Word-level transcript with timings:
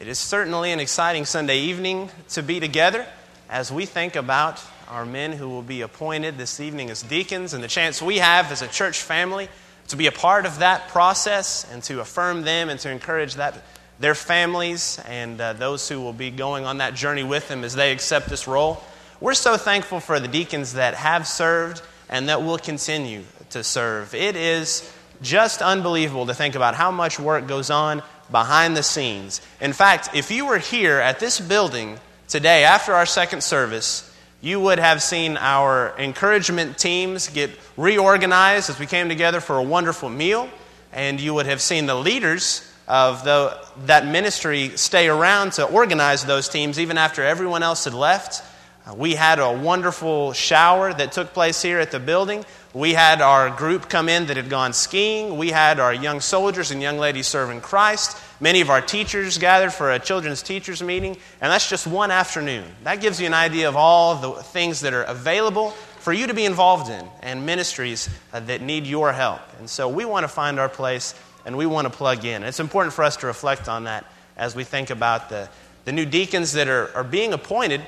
It 0.00 0.08
is 0.08 0.18
certainly 0.18 0.72
an 0.72 0.80
exciting 0.80 1.26
Sunday 1.26 1.58
evening 1.58 2.08
to 2.30 2.42
be 2.42 2.58
together 2.58 3.04
as 3.50 3.70
we 3.70 3.84
think 3.84 4.16
about 4.16 4.58
our 4.88 5.04
men 5.04 5.32
who 5.32 5.46
will 5.46 5.60
be 5.60 5.82
appointed 5.82 6.38
this 6.38 6.58
evening 6.58 6.88
as 6.88 7.02
deacons 7.02 7.52
and 7.52 7.62
the 7.62 7.68
chance 7.68 8.00
we 8.00 8.16
have 8.16 8.50
as 8.50 8.62
a 8.62 8.66
church 8.66 9.02
family 9.02 9.50
to 9.88 9.96
be 9.96 10.06
a 10.06 10.12
part 10.12 10.46
of 10.46 10.60
that 10.60 10.88
process 10.88 11.70
and 11.70 11.82
to 11.82 12.00
affirm 12.00 12.40
them 12.44 12.70
and 12.70 12.80
to 12.80 12.90
encourage 12.90 13.34
that 13.34 13.62
their 13.98 14.14
families 14.14 14.98
and 15.06 15.38
uh, 15.38 15.52
those 15.52 15.86
who 15.90 16.00
will 16.00 16.14
be 16.14 16.30
going 16.30 16.64
on 16.64 16.78
that 16.78 16.94
journey 16.94 17.22
with 17.22 17.48
them 17.48 17.62
as 17.62 17.74
they 17.74 17.92
accept 17.92 18.30
this 18.30 18.48
role. 18.48 18.82
We're 19.20 19.34
so 19.34 19.58
thankful 19.58 20.00
for 20.00 20.18
the 20.18 20.28
deacons 20.28 20.72
that 20.72 20.94
have 20.94 21.28
served 21.28 21.82
and 22.08 22.30
that 22.30 22.42
will 22.42 22.56
continue 22.56 23.24
to 23.50 23.62
serve. 23.62 24.14
It 24.14 24.34
is 24.34 24.90
just 25.20 25.60
unbelievable 25.60 26.24
to 26.24 26.32
think 26.32 26.54
about 26.54 26.74
how 26.74 26.90
much 26.90 27.20
work 27.20 27.46
goes 27.46 27.68
on 27.68 28.02
behind 28.30 28.76
the 28.76 28.82
scenes. 28.82 29.40
In 29.60 29.72
fact, 29.72 30.10
if 30.14 30.30
you 30.30 30.46
were 30.46 30.58
here 30.58 30.98
at 30.98 31.20
this 31.20 31.40
building 31.40 31.98
today 32.28 32.64
after 32.64 32.94
our 32.94 33.06
second 33.06 33.42
service, 33.42 34.06
you 34.40 34.60
would 34.60 34.78
have 34.78 35.02
seen 35.02 35.36
our 35.36 35.94
encouragement 35.98 36.78
teams 36.78 37.28
get 37.28 37.50
reorganized 37.76 38.70
as 38.70 38.78
we 38.78 38.86
came 38.86 39.08
together 39.08 39.40
for 39.40 39.56
a 39.56 39.62
wonderful 39.62 40.08
meal, 40.08 40.48
and 40.92 41.20
you 41.20 41.34
would 41.34 41.46
have 41.46 41.60
seen 41.60 41.86
the 41.86 41.94
leaders 41.94 42.66
of 42.88 43.22
the, 43.22 43.56
that 43.86 44.06
ministry 44.06 44.70
stay 44.76 45.08
around 45.08 45.52
to 45.52 45.64
organize 45.64 46.24
those 46.24 46.48
teams 46.48 46.80
even 46.80 46.98
after 46.98 47.22
everyone 47.22 47.62
else 47.62 47.84
had 47.84 47.94
left. 47.94 48.42
Uh, 48.86 48.94
we 48.94 49.14
had 49.14 49.38
a 49.38 49.52
wonderful 49.52 50.32
shower 50.32 50.92
that 50.92 51.12
took 51.12 51.32
place 51.32 51.60
here 51.60 51.78
at 51.78 51.90
the 51.90 52.00
building. 52.00 52.44
We 52.72 52.94
had 52.94 53.20
our 53.20 53.50
group 53.50 53.88
come 53.88 54.08
in 54.08 54.26
that 54.26 54.36
had 54.36 54.48
gone 54.48 54.72
skiing. 54.72 55.36
We 55.36 55.50
had 55.50 55.80
our 55.80 55.92
young 55.92 56.20
soldiers 56.20 56.70
and 56.70 56.80
young 56.80 56.98
ladies 56.98 57.26
serving 57.26 57.60
Christ. 57.60 58.16
Many 58.40 58.60
of 58.60 58.70
our 58.70 58.80
teachers 58.80 59.38
gathered 59.38 59.72
for 59.72 59.90
a 59.90 59.98
children's 59.98 60.42
teachers 60.42 60.82
meeting, 60.82 61.16
and 61.40 61.52
that's 61.52 61.68
just 61.68 61.86
one 61.86 62.10
afternoon. 62.10 62.64
That 62.84 63.00
gives 63.00 63.20
you 63.20 63.26
an 63.26 63.34
idea 63.34 63.68
of 63.68 63.76
all 63.76 64.14
the 64.14 64.42
things 64.42 64.80
that 64.80 64.94
are 64.94 65.02
available 65.02 65.70
for 65.98 66.12
you 66.14 66.28
to 66.28 66.34
be 66.34 66.46
involved 66.46 66.90
in 66.90 67.06
and 67.20 67.44
ministries 67.44 68.08
uh, 68.32 68.40
that 68.40 68.62
need 68.62 68.86
your 68.86 69.12
help. 69.12 69.40
And 69.58 69.68
so 69.68 69.88
we 69.88 70.06
want 70.06 70.24
to 70.24 70.28
find 70.28 70.58
our 70.58 70.70
place 70.70 71.14
and 71.44 71.56
we 71.56 71.66
want 71.66 71.86
to 71.86 71.90
plug 71.90 72.24
in. 72.24 72.42
It's 72.42 72.60
important 72.60 72.94
for 72.94 73.04
us 73.04 73.18
to 73.18 73.26
reflect 73.26 73.68
on 73.68 73.84
that 73.84 74.06
as 74.36 74.54
we 74.54 74.64
think 74.64 74.90
about 74.90 75.28
the, 75.28 75.48
the 75.84 75.92
new 75.92 76.06
deacons 76.06 76.52
that 76.52 76.68
are, 76.68 76.94
are 76.94 77.04
being 77.04 77.34
appointed. 77.34 77.82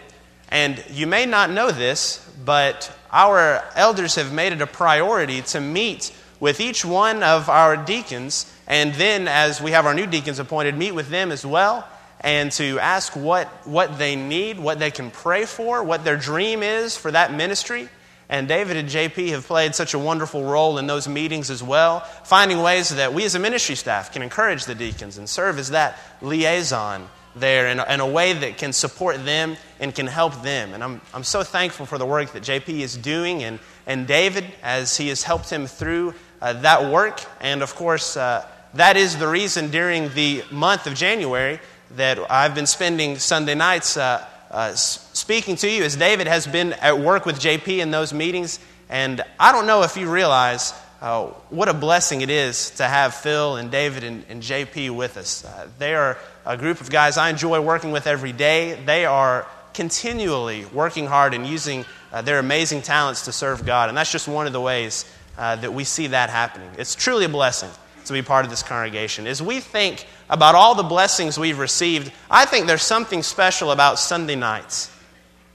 And 0.51 0.85
you 0.91 1.07
may 1.07 1.27
not 1.27 1.51
know 1.51 1.71
this, 1.71 2.19
but 2.45 2.93
our 3.11 3.63
elders 3.75 4.17
have 4.17 4.33
made 4.33 4.53
it 4.53 4.61
a 4.61 4.67
priority 4.67 5.43
to 5.43 5.61
meet 5.61 6.13
with 6.41 6.61
each 6.61 6.85
one 6.85 7.23
of 7.23 7.49
our 7.49 7.77
deacons, 7.77 8.53
and 8.67 8.95
then 8.95 9.29
as 9.29 9.61
we 9.61 9.71
have 9.71 9.87
our 9.87 9.95
new 9.95 10.07
deacons 10.07 10.41
appointed, 10.41 10.77
meet 10.77 10.93
with 10.93 11.09
them 11.09 11.31
as 11.31 11.47
well, 11.47 11.87
and 12.21 12.51
to 12.53 12.81
ask 12.81 13.15
what, 13.15 13.47
what 13.65 13.97
they 13.99 14.17
need, 14.17 14.59
what 14.59 14.79
they 14.79 14.91
can 14.91 15.11
pray 15.11 15.45
for, 15.45 15.85
what 15.85 16.05
their 16.05 16.17
dream 16.17 16.63
is 16.63 16.97
for 16.97 17.11
that 17.13 17.33
ministry. 17.33 17.89
And 18.29 18.49
David 18.49 18.77
and 18.77 18.89
JP 18.89 19.29
have 19.31 19.47
played 19.47 19.75
such 19.75 19.95
a 19.95 19.99
wonderful 19.99 20.43
role 20.43 20.79
in 20.79 20.87
those 20.87 21.07
meetings 21.07 21.51
as 21.51 21.63
well, 21.63 22.01
finding 22.25 22.61
ways 22.61 22.89
that 22.89 23.15
we 23.15 23.25
as 23.25 23.35
a 23.35 23.39
ministry 23.39 23.75
staff 23.75 24.13
can 24.13 24.23
encourage 24.23 24.65
the 24.65 24.75
deacons 24.75 25.19
and 25.19 25.29
serve 25.29 25.59
as 25.59 25.71
that 25.71 25.99
liaison 26.21 27.09
there 27.35 27.69
in 27.69 27.79
a, 27.79 27.85
in 27.93 28.01
a, 28.01 28.07
way 28.07 28.33
that 28.33 28.59
can 28.59 28.73
support 28.73 29.25
them 29.25 29.57
and 29.81 29.95
can 29.95 30.07
help 30.07 30.43
them. 30.43 30.75
And 30.75 30.85
I'm, 30.85 31.01
I'm 31.15 31.25
so 31.25 31.43
thankful 31.43 31.87
for 31.87 31.99
the 31.99 32.07
work 32.07 32.33
that 32.33 32.43
JP 32.43 32.69
is 32.81 32.97
doing 32.97 33.43
and, 33.43 33.59
and 33.87 34.07
David 34.07 34.45
as 34.63 34.97
he 34.97 35.09
has 35.09 35.23
helped 35.23 35.51
him 35.51 35.67
through 35.67 36.15
uh, 36.41 36.53
that 36.55 36.91
work. 36.91 37.25
And 37.41 37.63
of 37.63 37.75
course, 37.75 38.17
uh, 38.17 38.47
that 38.75 38.97
is 38.97 39.19
the 39.19 39.29
reason 39.29 39.71
during 39.71 40.13
the 40.15 40.45
month 40.51 40.87
of 40.87 40.95
January 40.95 41.61
that 41.97 42.19
I've 42.31 42.55
been 42.55 42.67
spending 42.67 43.19
Sunday 43.19 43.55
nights 43.55 43.97
uh, 43.97 44.27
uh 44.51 44.75
speaking 44.75 45.57
to 45.57 45.71
you 45.71 45.83
as 45.83 45.97
David 45.97 46.27
has 46.27 46.47
been 46.47 46.75
at 46.75 46.99
work 46.99 47.25
with 47.25 47.41
JP 47.41 47.79
in 47.79 47.91
those 47.91 48.13
meetings. 48.13 48.59
And 48.91 49.23
I 49.41 49.53
don't 49.53 49.67
know 49.67 49.83
if 49.83 49.97
you 49.97 50.11
realize 50.11 50.75
uh, 51.03 51.27
what 51.51 51.69
a 51.69 51.75
blessing 51.75 52.21
it 52.21 52.31
is 52.31 52.71
to 52.71 52.85
have 52.85 53.15
Phil 53.15 53.57
and 53.57 53.71
David 53.71 54.05
and, 54.05 54.25
and 54.29 54.43
JP 54.43 54.95
with 54.95 55.17
us. 55.17 55.45
Uh, 55.45 55.69
they 55.79 55.95
are 55.95 56.17
a 56.45 56.57
group 56.57 56.81
of 56.81 56.91
guys 56.91 57.17
I 57.17 57.31
enjoy 57.31 57.61
working 57.61 57.93
with 57.93 58.07
every 58.07 58.33
day. 58.33 58.81
They 58.85 59.05
are 59.05 59.47
continually 59.75 60.65
working 60.67 61.07
hard 61.07 61.35
and 61.35 61.47
using 61.47 61.85
uh, 62.13 62.23
their 62.23 62.39
amazing 62.39 62.83
talents 62.83 63.25
to 63.27 63.33
serve 63.33 63.65
God. 63.65 63.89
And 63.89 63.97
that's 63.97 64.13
just 64.13 64.29
one 64.29 64.47
of 64.47 64.53
the 64.53 64.61
ways 64.61 65.05
uh, 65.39 65.57
that 65.57 65.73
we 65.73 65.85
see 65.85 66.09
that 66.09 66.31
happening. 66.31 66.69
It's 66.79 66.95
truly 66.95 67.25
a 67.25 67.29
blessing 67.29 67.71
to 68.07 68.13
be 68.13 68.23
part 68.23 68.45
of 68.45 68.51
this 68.51 68.63
congregation. 68.63 69.27
As 69.27 69.41
we 69.41 69.61
think 69.61 70.07
about 70.29 70.55
all 70.55 70.75
the 70.75 70.83
blessings 70.83 71.39
we've 71.39 71.59
received, 71.59 72.13
I 72.31 72.45
think 72.45 72.67
there's 72.67 72.83
something 72.83 73.23
special 73.23 73.71
about 73.71 73.99
Sunday 73.99 74.37
nights. 74.37 74.91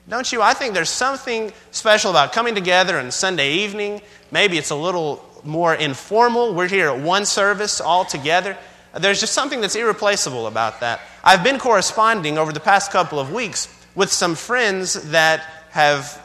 Don't 0.09 0.31
you? 0.31 0.41
I 0.41 0.53
think 0.53 0.73
there's 0.73 0.89
something 0.89 1.51
special 1.71 2.11
about 2.11 2.31
coming 2.31 2.55
together 2.55 2.97
on 2.97 3.11
Sunday 3.11 3.53
evening. 3.55 4.01
Maybe 4.31 4.57
it's 4.57 4.69
a 4.69 4.75
little 4.75 5.23
more 5.43 5.75
informal. 5.75 6.53
We're 6.53 6.69
here 6.69 6.87
at 6.87 6.99
one 6.99 7.25
service 7.25 7.81
all 7.81 8.05
together. 8.05 8.57
There's 8.95 9.19
just 9.19 9.33
something 9.33 9.61
that's 9.61 9.75
irreplaceable 9.75 10.47
about 10.47 10.79
that. 10.79 11.01
I've 11.23 11.43
been 11.43 11.59
corresponding 11.59 12.37
over 12.37 12.51
the 12.51 12.59
past 12.59 12.91
couple 12.91 13.19
of 13.19 13.31
weeks 13.31 13.67
with 13.95 14.11
some 14.11 14.35
friends 14.35 15.11
that 15.11 15.41
have 15.71 16.21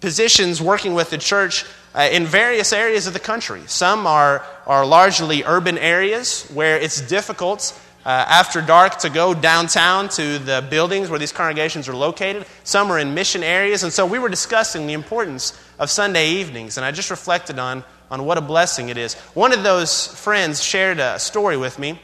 positions 0.00 0.60
working 0.60 0.94
with 0.94 1.10
the 1.10 1.18
church 1.18 1.64
uh, 1.94 2.08
in 2.12 2.26
various 2.26 2.72
areas 2.72 3.06
of 3.06 3.12
the 3.12 3.20
country. 3.20 3.62
Some 3.66 4.06
are, 4.06 4.44
are 4.66 4.84
largely 4.84 5.42
urban 5.44 5.78
areas 5.78 6.48
where 6.52 6.78
it's 6.78 7.00
difficult 7.00 7.78
uh, 8.04 8.24
after 8.28 8.60
dark 8.60 8.98
to 8.98 9.10
go 9.10 9.34
downtown 9.34 10.08
to 10.10 10.38
the 10.38 10.64
buildings 10.70 11.10
where 11.10 11.18
these 11.18 11.32
congregations 11.32 11.88
are 11.88 11.96
located. 11.96 12.46
Some 12.62 12.92
are 12.92 12.98
in 13.00 13.14
mission 13.14 13.42
areas. 13.42 13.82
And 13.82 13.92
so 13.92 14.06
we 14.06 14.18
were 14.18 14.28
discussing 14.28 14.86
the 14.86 14.92
importance 14.92 15.58
of 15.78 15.90
Sunday 15.90 16.28
evenings, 16.28 16.76
and 16.76 16.86
I 16.86 16.92
just 16.92 17.10
reflected 17.10 17.58
on, 17.58 17.82
on 18.10 18.24
what 18.24 18.38
a 18.38 18.40
blessing 18.40 18.88
it 18.88 18.96
is. 18.96 19.14
One 19.34 19.52
of 19.52 19.62
those 19.62 20.06
friends 20.06 20.62
shared 20.62 20.98
a 20.98 21.18
story 21.18 21.56
with 21.56 21.78
me. 21.78 22.00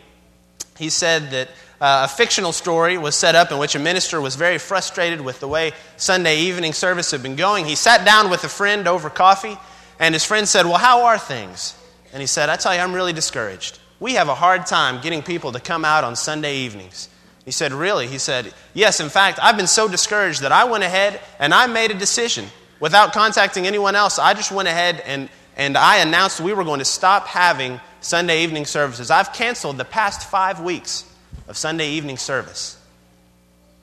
He 0.77 0.91
said 0.91 1.31
that 1.31 1.49
uh, 1.81 2.07
a 2.07 2.09
fictional 2.09 2.53
story 2.53 2.97
was 2.97 3.15
set 3.17 3.35
up 3.35 3.51
in 3.51 3.59
which 3.59 3.75
a 3.75 3.79
minister 3.79 4.21
was 4.21 4.37
very 4.37 4.59
frustrated 4.59 5.21
with 5.21 5.41
the 5.41 5.49
way 5.49 5.73
Sunday 5.97 6.39
evening 6.41 6.73
service 6.73 7.11
had 7.11 7.23
been 7.23 7.37
going. 7.37 7.67
He 7.67 7.75
sat 7.75 8.05
down 8.05 8.31
with 8.31 8.45
a 8.45 8.49
friend 8.49 8.87
over 8.87 9.11
coffee, 9.11 9.59
and 9.99 10.15
his 10.15 10.25
friend 10.25 10.49
said, 10.49 10.67
Well, 10.67 10.79
how 10.79 11.07
are 11.07 11.19
things? 11.19 11.75
And 12.13 12.21
he 12.21 12.27
said, 12.27 12.49
I 12.49 12.57
tell 12.57 12.75
you, 12.75 12.81
I'm 12.81 12.93
really 12.93 13.13
discouraged. 13.13 13.79
We 13.99 14.15
have 14.15 14.29
a 14.29 14.35
hard 14.35 14.67
time 14.67 15.01
getting 15.01 15.23
people 15.23 15.53
to 15.53 15.61
come 15.61 15.85
out 15.85 16.05
on 16.05 16.15
Sunday 16.17 16.59
evenings. 16.59 17.09
He 17.45 17.51
said, 17.51 17.73
Really? 17.73 18.07
He 18.07 18.19
said, 18.19 18.53
Yes, 18.75 19.01
in 19.01 19.09
fact, 19.09 19.39
I've 19.43 19.57
been 19.57 19.67
so 19.67 19.89
discouraged 19.89 20.43
that 20.43 20.53
I 20.53 20.65
went 20.65 20.85
ahead 20.85 21.21
and 21.39 21.53
I 21.53 21.67
made 21.67 21.91
a 21.91 21.95
decision. 21.95 22.47
Without 22.79 23.13
contacting 23.13 23.67
anyone 23.67 23.95
else, 23.95 24.19
I 24.19 24.35
just 24.35 24.51
went 24.51 24.69
ahead 24.69 25.01
and, 25.07 25.29
and 25.57 25.77
I 25.77 25.99
announced 25.99 26.41
we 26.41 26.53
were 26.53 26.65
going 26.65 26.79
to 26.79 26.85
stop 26.85 27.27
having 27.27 27.81
Sunday 28.01 28.43
evening 28.43 28.65
services. 28.65 29.11
I've 29.11 29.33
canceled 29.33 29.79
the 29.79 29.85
past 29.85 30.29
five 30.31 30.61
weeks 30.61 31.05
of 31.49 31.57
Sunday 31.57 31.91
evening 31.91 32.17
service. 32.17 32.79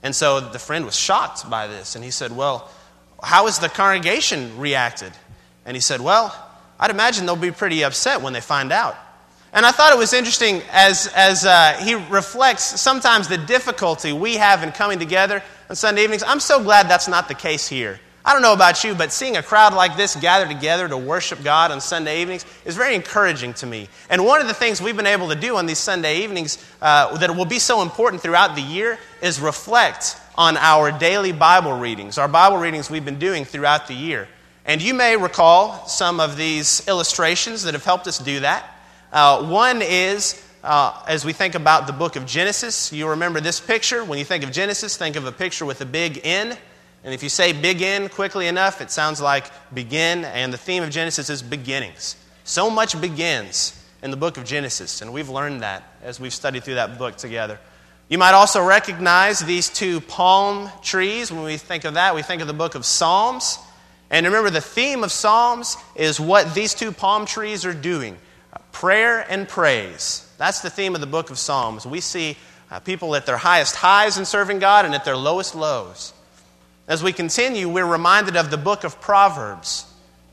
And 0.01 0.15
so 0.15 0.39
the 0.39 0.59
friend 0.59 0.85
was 0.85 0.95
shocked 0.95 1.49
by 1.49 1.67
this, 1.67 1.95
and 1.95 2.03
he 2.03 2.11
said, 2.11 2.35
Well, 2.35 2.69
how 3.21 3.45
has 3.45 3.59
the 3.59 3.69
congregation 3.69 4.57
reacted? 4.57 5.11
And 5.65 5.75
he 5.75 5.81
said, 5.81 6.01
Well, 6.01 6.33
I'd 6.79 6.91
imagine 6.91 7.25
they'll 7.25 7.35
be 7.35 7.51
pretty 7.51 7.83
upset 7.83 8.21
when 8.21 8.33
they 8.33 8.41
find 8.41 8.71
out. 8.71 8.95
And 9.51 9.65
I 9.65 9.71
thought 9.71 9.91
it 9.91 9.97
was 9.97 10.13
interesting 10.13 10.61
as, 10.71 11.11
as 11.15 11.43
uh, 11.43 11.73
he 11.83 11.95
reflects 11.95 12.79
sometimes 12.79 13.27
the 13.27 13.37
difficulty 13.37 14.13
we 14.13 14.35
have 14.35 14.63
in 14.63 14.71
coming 14.71 14.99
together 14.99 15.41
on 15.69 15.75
Sunday 15.75 16.03
evenings. 16.03 16.23
I'm 16.23 16.39
so 16.39 16.63
glad 16.63 16.87
that's 16.87 17.07
not 17.07 17.27
the 17.27 17.33
case 17.33 17.67
here. 17.67 17.99
I 18.25 18.33
don't 18.33 18.41
know 18.41 18.53
about 18.53 18.83
you, 18.83 18.93
but 18.95 19.13
seeing 19.13 19.37
a 19.37 19.43
crowd 19.43 19.73
like 19.73 19.95
this 19.95 20.15
gather 20.15 20.45
together 20.45 20.87
to 20.89 20.97
worship 20.97 21.41
God 21.41 21.71
on 21.71 21.79
Sunday 21.79 22.21
evenings 22.21 22.45
is 22.65 22.75
very 22.75 22.93
encouraging 22.93 23.53
to 23.55 23.65
me. 23.65 23.87
And 24.09 24.25
one 24.25 24.41
of 24.41 24.47
the 24.47 24.53
things 24.53 24.81
we've 24.81 24.97
been 24.97 25.07
able 25.07 25.29
to 25.29 25.35
do 25.35 25.55
on 25.55 25.65
these 25.65 25.79
Sunday 25.79 26.23
evenings 26.23 26.63
uh, 26.81 27.17
that 27.17 27.33
will 27.35 27.45
be 27.45 27.59
so 27.59 27.81
important 27.81 28.21
throughout 28.21 28.55
the 28.55 28.61
year 28.61 28.99
is 29.21 29.39
reflect 29.39 30.17
on 30.35 30.57
our 30.57 30.91
daily 30.91 31.31
Bible 31.31 31.73
readings, 31.73 32.17
our 32.17 32.27
Bible 32.27 32.57
readings 32.57 32.89
we've 32.89 33.05
been 33.05 33.19
doing 33.19 33.45
throughout 33.45 33.87
the 33.87 33.93
year. 33.93 34.27
And 34.65 34.81
you 34.81 34.93
may 34.93 35.15
recall 35.15 35.87
some 35.87 36.19
of 36.19 36.35
these 36.35 36.85
illustrations 36.87 37.63
that 37.63 37.73
have 37.73 37.85
helped 37.85 38.07
us 38.07 38.19
do 38.19 38.41
that. 38.41 38.69
Uh, 39.11 39.45
one 39.45 39.81
is 39.81 40.45
uh, 40.63 41.01
as 41.07 41.23
we 41.23 41.31
think 41.31 41.55
about 41.55 41.87
the 41.87 41.93
book 41.93 42.17
of 42.17 42.25
Genesis, 42.25 42.91
you 42.91 43.07
remember 43.07 43.39
this 43.39 43.61
picture. 43.61 44.03
When 44.03 44.19
you 44.19 44.25
think 44.25 44.43
of 44.43 44.51
Genesis, 44.51 44.97
think 44.97 45.15
of 45.15 45.25
a 45.25 45.31
picture 45.31 45.65
with 45.65 45.79
a 45.79 45.85
big 45.85 46.19
N. 46.23 46.57
And 47.03 47.13
if 47.13 47.23
you 47.23 47.29
say 47.29 47.53
begin 47.53 48.09
quickly 48.09 48.47
enough, 48.47 48.81
it 48.81 48.91
sounds 48.91 49.21
like 49.21 49.49
begin. 49.73 50.25
And 50.25 50.51
the 50.51 50.57
theme 50.57 50.83
of 50.83 50.89
Genesis 50.89 51.29
is 51.29 51.41
beginnings. 51.41 52.15
So 52.43 52.69
much 52.69 52.99
begins 52.99 53.75
in 54.01 54.11
the 54.11 54.17
book 54.17 54.37
of 54.37 54.45
Genesis, 54.45 55.01
and 55.01 55.13
we've 55.13 55.29
learned 55.29 55.61
that 55.61 55.83
as 56.01 56.19
we've 56.19 56.33
studied 56.33 56.63
through 56.63 56.75
that 56.75 56.97
book 56.97 57.17
together. 57.17 57.59
You 58.07 58.17
might 58.17 58.33
also 58.33 58.65
recognize 58.65 59.39
these 59.39 59.69
two 59.69 60.01
palm 60.01 60.69
trees. 60.81 61.31
When 61.31 61.43
we 61.43 61.57
think 61.57 61.83
of 61.83 61.93
that, 61.93 62.15
we 62.15 62.21
think 62.23 62.41
of 62.41 62.47
the 62.47 62.53
book 62.53 62.75
of 62.75 62.85
Psalms. 62.85 63.59
And 64.09 64.25
remember, 64.25 64.49
the 64.49 64.61
theme 64.61 65.03
of 65.03 65.11
Psalms 65.11 65.77
is 65.95 66.19
what 66.19 66.55
these 66.55 66.73
two 66.73 66.91
palm 66.91 67.25
trees 67.25 67.65
are 67.65 67.73
doing 67.73 68.17
prayer 68.71 69.25
and 69.29 69.47
praise. 69.47 70.27
That's 70.37 70.61
the 70.61 70.69
theme 70.69 70.95
of 70.95 71.01
the 71.01 71.07
book 71.07 71.29
of 71.29 71.37
Psalms. 71.37 71.85
We 71.85 72.01
see 72.01 72.37
uh, 72.71 72.79
people 72.79 73.15
at 73.15 73.25
their 73.25 73.37
highest 73.37 73.75
highs 73.75 74.17
in 74.17 74.25
serving 74.25 74.59
God 74.59 74.85
and 74.85 74.95
at 74.95 75.05
their 75.05 75.17
lowest 75.17 75.53
lows. 75.53 76.13
As 76.89 77.03
we 77.03 77.13
continue, 77.13 77.69
we're 77.69 77.85
reminded 77.85 78.35
of 78.35 78.49
the 78.49 78.57
book 78.57 78.83
of 78.83 78.99
Proverbs. 78.99 79.85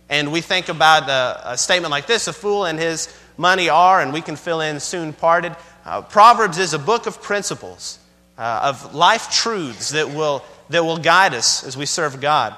And 0.09 0.33
we 0.33 0.41
think 0.41 0.71
about 0.71 1.07
a, 1.07 1.53
a 1.53 1.59
statement 1.59 1.91
like 1.91 2.07
this 2.07 2.29
a 2.29 2.33
fool 2.33 2.65
and 2.65 2.79
his 2.79 3.15
money 3.37 3.69
are, 3.69 4.01
and 4.01 4.11
we 4.11 4.23
can 4.23 4.37
fill 4.37 4.63
in 4.63 4.81
soon 4.81 5.13
parted. 5.13 5.55
Uh, 5.85 6.01
Proverbs 6.01 6.57
is 6.57 6.73
a 6.73 6.79
book 6.79 7.07
of 7.07 7.21
principles, 7.21 7.99
uh, 8.39 8.73
of 8.73 8.95
life 8.95 9.31
truths 9.31 9.91
that 9.91 10.09
will, 10.09 10.43
that 10.71 10.83
will 10.83 10.97
guide 10.97 11.35
us 11.35 11.63
as 11.63 11.77
we 11.77 11.85
serve 11.85 12.23
God. 12.23 12.57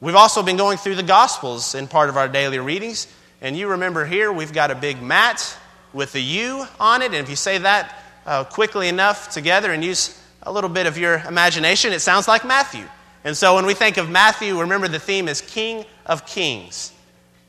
We've 0.00 0.16
also 0.16 0.42
been 0.42 0.56
going 0.56 0.76
through 0.76 0.96
the 0.96 1.04
Gospels 1.04 1.76
in 1.76 1.86
part 1.86 2.08
of 2.08 2.16
our 2.16 2.26
daily 2.26 2.58
readings. 2.58 3.06
And 3.40 3.56
you 3.56 3.68
remember 3.68 4.04
here, 4.04 4.32
we've 4.32 4.52
got 4.52 4.72
a 4.72 4.74
big 4.74 5.00
mat 5.00 5.56
with 5.92 6.12
a 6.16 6.20
U 6.20 6.66
on 6.80 7.02
it. 7.02 7.14
And 7.14 7.18
if 7.18 7.30
you 7.30 7.36
say 7.36 7.58
that 7.58 8.02
uh, 8.26 8.42
quickly 8.42 8.88
enough 8.88 9.30
together 9.30 9.72
and 9.72 9.84
use 9.84 10.20
a 10.42 10.50
little 10.50 10.70
bit 10.70 10.86
of 10.86 10.98
your 10.98 11.22
imagination, 11.28 11.92
it 11.92 12.00
sounds 12.00 12.26
like 12.26 12.44
Matthew. 12.44 12.84
And 13.24 13.36
so 13.36 13.54
when 13.54 13.66
we 13.66 13.74
think 13.74 13.96
of 13.96 14.10
Matthew, 14.10 14.60
remember 14.60 14.88
the 14.88 14.98
theme 14.98 15.28
is 15.28 15.40
King 15.40 15.84
of 16.06 16.26
Kings. 16.26 16.92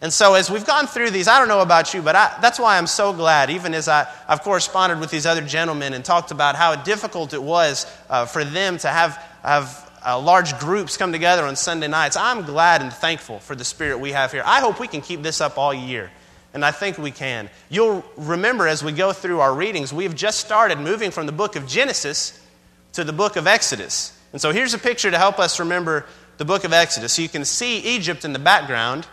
And 0.04 0.12
so, 0.12 0.34
as 0.34 0.52
we've 0.52 0.66
gone 0.66 0.86
through 0.86 1.12
these, 1.12 1.30
I 1.30 1.40
don't 1.40 1.48
know 1.48 1.62
about 1.62 1.94
you, 1.94 2.02
but 2.02 2.14
I, 2.14 2.38
that's 2.42 2.60
why 2.60 2.78
I'm 2.78 2.88
so 2.88 3.14
glad, 3.14 3.50
even 3.50 3.74
as 3.74 3.88
I, 3.88 4.04
have 4.28 4.42
corresponded 4.42 5.00
with 5.00 5.10
these 5.10 5.26
other 5.26 5.40
gentlemen 5.40 5.94
and 5.94 6.04
talked 6.04 6.32
about 6.32 6.58
how 6.58 6.76
difficult 6.76 7.34
it 7.34 7.42
was 7.42 7.86
uh, 8.10 8.26
for 8.26 8.44
them 8.44 8.78
to 8.80 8.90
have, 8.90 9.16
have 9.44 9.90
uh, 10.06 10.20
large 10.20 10.60
groups 10.60 10.98
come 10.98 11.14
together 11.14 11.44
on 11.46 11.56
Sunday 11.56 11.88
nights. 11.88 12.18
I'm 12.18 12.42
glad 12.42 12.82
and 12.82 12.92
thankful 12.92 13.40
for 13.40 13.56
the 13.56 13.64
spirit 13.64 13.98
we 13.98 14.12
have 14.12 14.34
here. 14.34 14.44
I 14.46 14.60
hope 14.60 14.78
we 14.78 14.90
can 14.90 15.00
keep 15.00 15.22
this 15.22 15.40
up 15.40 15.58
all 15.58 15.74
year. 15.74 16.12
And 16.54 16.66
I 16.66 16.72
think 16.72 16.98
we 16.98 17.12
can. 17.12 17.50
You'll 17.70 18.04
remember 18.18 18.68
as 18.68 18.84
we 18.84 18.92
go 18.92 19.14
through 19.14 19.40
our 19.40 19.56
readings, 19.56 19.94
we've 19.94 20.16
just 20.16 20.42
started 20.42 20.80
moving 20.80 21.12
from 21.12 21.28
the 21.28 21.32
book 21.32 21.56
of 21.56 21.66
Genesis 21.66 22.46
to 22.92 23.06
the 23.06 23.14
book 23.14 23.38
of 23.38 23.48
Exodus. 23.48 24.20
And 24.34 24.42
so 24.42 24.52
here's 24.52 24.74
a 24.74 24.80
picture 24.80 25.10
to 25.10 25.18
help 25.18 25.40
us 25.40 25.60
remember 25.60 26.06
the 26.38 26.46
book 26.46 26.66
of 26.66 26.74
Exodus. 26.74 27.14
So 27.14 27.22
you 27.22 27.30
can 27.30 27.46
see 27.46 27.78
Egypt 27.80 28.26
in 28.26 28.34
the 28.34 28.40
background. 28.40 29.08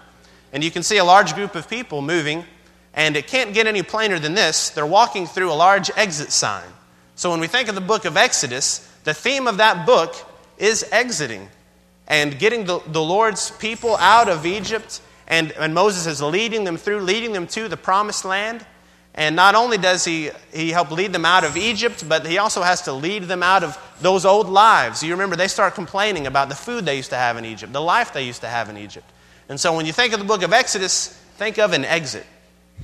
And 0.53 0.65
you 0.65 0.71
can 0.71 0.83
see 0.83 0.97
a 0.97 1.05
large 1.05 1.35
group 1.35 1.55
of 1.55 1.69
people 1.71 2.03
moving, 2.03 2.45
and 2.93 3.17
it 3.17 3.29
can't 3.29 3.55
get 3.55 3.69
any 3.69 3.83
plainer 3.83 4.19
than 4.19 4.35
this. 4.35 4.71
They're 4.71 4.85
walking 4.85 5.27
through 5.27 5.53
a 5.53 5.55
large 5.55 5.91
exit 5.97 6.33
sign. 6.33 6.67
So 7.15 7.31
when 7.31 7.39
we 7.39 7.47
think 7.47 7.69
of 7.69 7.77
the 7.77 7.81
book 7.81 8.05
of 8.05 8.17
Exodus, 8.17 8.79
the 9.05 9.15
theme 9.15 9.47
of 9.47 9.59
that 9.59 9.87
book 9.87 10.17
is 10.59 10.85
exiting 10.91 11.49
and 12.09 12.37
getting 12.39 12.65
the, 12.65 12.81
the 12.89 13.01
Lord's 13.01 13.53
people 13.53 13.97
out 13.97 14.29
of 14.29 14.45
Egypt. 14.45 15.01
And, 15.29 15.53
and 15.53 15.73
Moses 15.73 16.07
is 16.07 16.21
leading 16.21 16.65
them 16.65 16.77
through, 16.77 17.01
leading 17.03 17.33
them 17.33 17.47
to 17.49 17.69
the 17.69 17.77
promised 17.77 18.25
land. 18.25 18.67
And 19.15 19.35
not 19.35 19.55
only 19.55 19.77
does 19.77 20.05
he, 20.05 20.31
he 20.53 20.71
help 20.71 20.91
lead 20.91 21.13
them 21.13 21.25
out 21.25 21.45
of 21.45 21.57
Egypt, 21.57 22.09
but 22.09 22.25
he 22.27 22.39
also 22.39 22.63
has 22.63 22.83
to 22.83 22.93
lead 22.93 23.25
them 23.25 23.43
out 23.43 23.65
of 23.65 23.77
those 24.01 24.25
old 24.25 24.49
lives. 24.49 25.03
You 25.03 25.13
remember, 25.13 25.37
they 25.37 25.49
start 25.49 25.75
complaining 25.75 26.27
about 26.27 26.49
the 26.49 26.55
food 26.55 26.87
they 26.87 26.97
used 26.97 27.11
to 27.11 27.17
have 27.17 27.37
in 27.37 27.45
Egypt, 27.45 27.73
the 27.73 27.81
life 27.83 28.13
they 28.13 28.25
used 28.25 28.43
to 28.43 28.49
have 28.49 28.69
in 28.69 28.77
Egypt. 28.77 29.07
And 29.49 29.59
so 29.59 29.75
when 29.75 29.85
you 29.85 29.93
think 29.93 30.13
of 30.13 30.21
the 30.21 30.25
book 30.25 30.43
of 30.43 30.53
Exodus, 30.53 31.09
think 31.37 31.59
of 31.59 31.73
an 31.73 31.85
exit. 31.85 32.25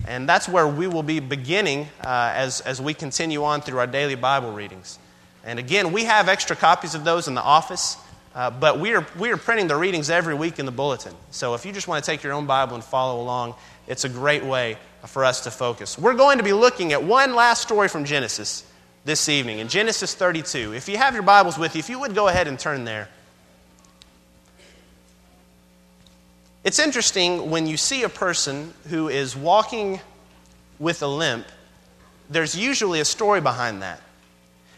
And 0.06 0.28
that's 0.28 0.49
where 0.49 0.67
we 0.67 0.88
will 0.88 1.05
be 1.05 1.20
beginning 1.20 1.88
uh, 2.02 2.32
as, 2.34 2.61
as 2.62 2.81
we 2.81 2.93
continue 2.93 3.44
on 3.44 3.61
through 3.61 3.78
our 3.78 3.87
daily 3.87 4.17
Bible 4.17 4.52
readings. 4.52 4.99
And 5.44 5.61
again, 5.61 5.93
we 5.93 6.05
have 6.05 6.28
extra 6.28 6.56
copies 6.56 6.96
of 6.96 7.05
those 7.05 7.28
in 7.28 7.34
the 7.34 7.43
office, 7.43 7.96
uh, 8.34 8.50
but 8.50 8.81
we 8.81 8.94
are, 8.94 9.06
we 9.17 9.31
are 9.31 9.37
printing 9.37 9.69
the 9.69 9.76
readings 9.76 10.11
every 10.11 10.34
week 10.34 10.58
in 10.58 10.67
the 10.67 10.73
bulletin. 10.73 11.14
So 11.31 11.55
if 11.55 11.64
you 11.64 11.73
just 11.73 11.87
want 11.87 12.05
to 12.05 12.11
take 12.11 12.25
your 12.25 12.32
own 12.32 12.46
Bible 12.46 12.75
and 12.75 12.84
follow 12.84 13.23
along, 13.23 13.55
it's 13.87 14.05
a 14.05 14.08
great 14.08 14.44
way 14.44 14.76
for 15.06 15.25
us 15.25 15.43
to 15.43 15.50
focus. 15.50 15.99
We're 15.99 16.14
going 16.14 16.38
to 16.38 16.44
be 16.44 16.53
looking 16.53 16.93
at 16.93 17.03
one 17.03 17.35
last 17.35 17.62
story 17.62 17.88
from 17.88 18.05
Genesis 18.05 18.64
this 19.05 19.29
evening, 19.29 19.61
in 19.61 19.69
Genesis 19.69 20.14
32. 20.14 20.75
If 20.75 20.88
you 20.88 20.97
have 20.99 21.14
your 21.14 21.23
Bibles 21.23 21.58
with 21.58 21.75
you, 21.75 21.79
if 21.79 21.88
you 21.88 21.99
would 22.00 22.14
go 22.14 22.29
ahead 22.29 22.49
and 22.49 22.58
turn 22.58 22.85
there. 22.85 23.08
It's 26.64 26.81
interesting 26.81 27.49
when 27.50 27.69
you 27.69 27.76
see 27.76 28.03
a 28.03 28.08
person 28.08 28.75
who 28.88 29.08
is 29.08 29.37
walking 29.37 30.00
with 30.81 31.03
a 31.03 31.06
limp, 31.06 31.47
there's 32.29 32.56
usually 32.56 32.99
a 32.99 33.05
story 33.05 33.41
behind 33.41 33.82
that. 33.82 34.02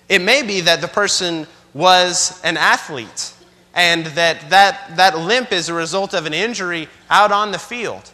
It 0.08 0.20
may 0.20 0.42
be 0.42 0.60
that 0.60 0.82
the 0.82 0.88
person 0.88 1.46
was 1.72 2.38
an 2.44 2.56
athlete 2.56 3.32
and 3.74 4.06
that 4.06 4.50
that, 4.50 4.96
that 4.96 5.18
limp 5.18 5.52
is 5.52 5.68
a 5.68 5.74
result 5.74 6.12
of 6.12 6.26
an 6.26 6.34
injury 6.34 6.88
out 7.08 7.32
on 7.32 7.52
the 7.52 7.58
field. 7.58 8.10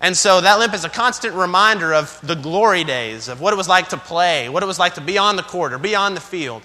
And 0.00 0.16
so 0.16 0.40
that 0.40 0.58
limp 0.58 0.74
is 0.74 0.84
a 0.84 0.88
constant 0.88 1.34
reminder 1.34 1.92
of 1.92 2.18
the 2.22 2.36
glory 2.36 2.84
days, 2.84 3.28
of 3.28 3.40
what 3.40 3.52
it 3.52 3.56
was 3.56 3.68
like 3.68 3.88
to 3.88 3.96
play, 3.96 4.48
what 4.48 4.62
it 4.62 4.66
was 4.66 4.78
like 4.78 4.94
to 4.94 5.00
be 5.00 5.18
on 5.18 5.36
the 5.36 5.42
court 5.42 5.72
or 5.72 5.78
be 5.78 5.94
on 5.94 6.14
the 6.14 6.20
field. 6.20 6.62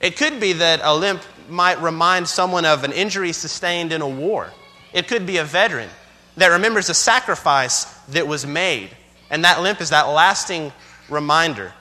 It 0.00 0.16
could 0.16 0.38
be 0.38 0.52
that 0.54 0.80
a 0.82 0.94
limp 0.94 1.22
might 1.48 1.80
remind 1.80 2.28
someone 2.28 2.64
of 2.64 2.84
an 2.84 2.92
injury 2.92 3.32
sustained 3.32 3.92
in 3.92 4.00
a 4.00 4.08
war. 4.08 4.52
It 4.92 5.08
could 5.08 5.26
be 5.26 5.38
a 5.38 5.44
veteran 5.44 5.90
that 6.36 6.48
remembers 6.48 6.88
a 6.88 6.94
sacrifice 6.94 7.84
that 8.08 8.28
was 8.28 8.46
made, 8.46 8.90
and 9.30 9.44
that 9.44 9.62
limp 9.62 9.80
is 9.80 9.90
that 9.90 10.04
lasting 10.04 10.72
reminder. 11.08 11.72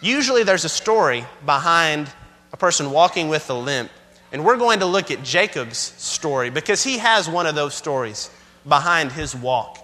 Usually, 0.00 0.44
there's 0.44 0.64
a 0.64 0.68
story 0.68 1.24
behind 1.44 2.08
a 2.52 2.56
person 2.56 2.90
walking 2.90 3.28
with 3.28 3.48
a 3.50 3.54
limp, 3.54 3.90
and 4.30 4.44
we're 4.44 4.56
going 4.56 4.80
to 4.80 4.86
look 4.86 5.10
at 5.10 5.22
Jacob's 5.24 5.78
story 5.78 6.50
because 6.50 6.84
he 6.84 6.98
has 6.98 7.28
one 7.28 7.46
of 7.46 7.54
those 7.54 7.74
stories 7.74 8.30
behind 8.66 9.12
his 9.12 9.34
walk. 9.34 9.78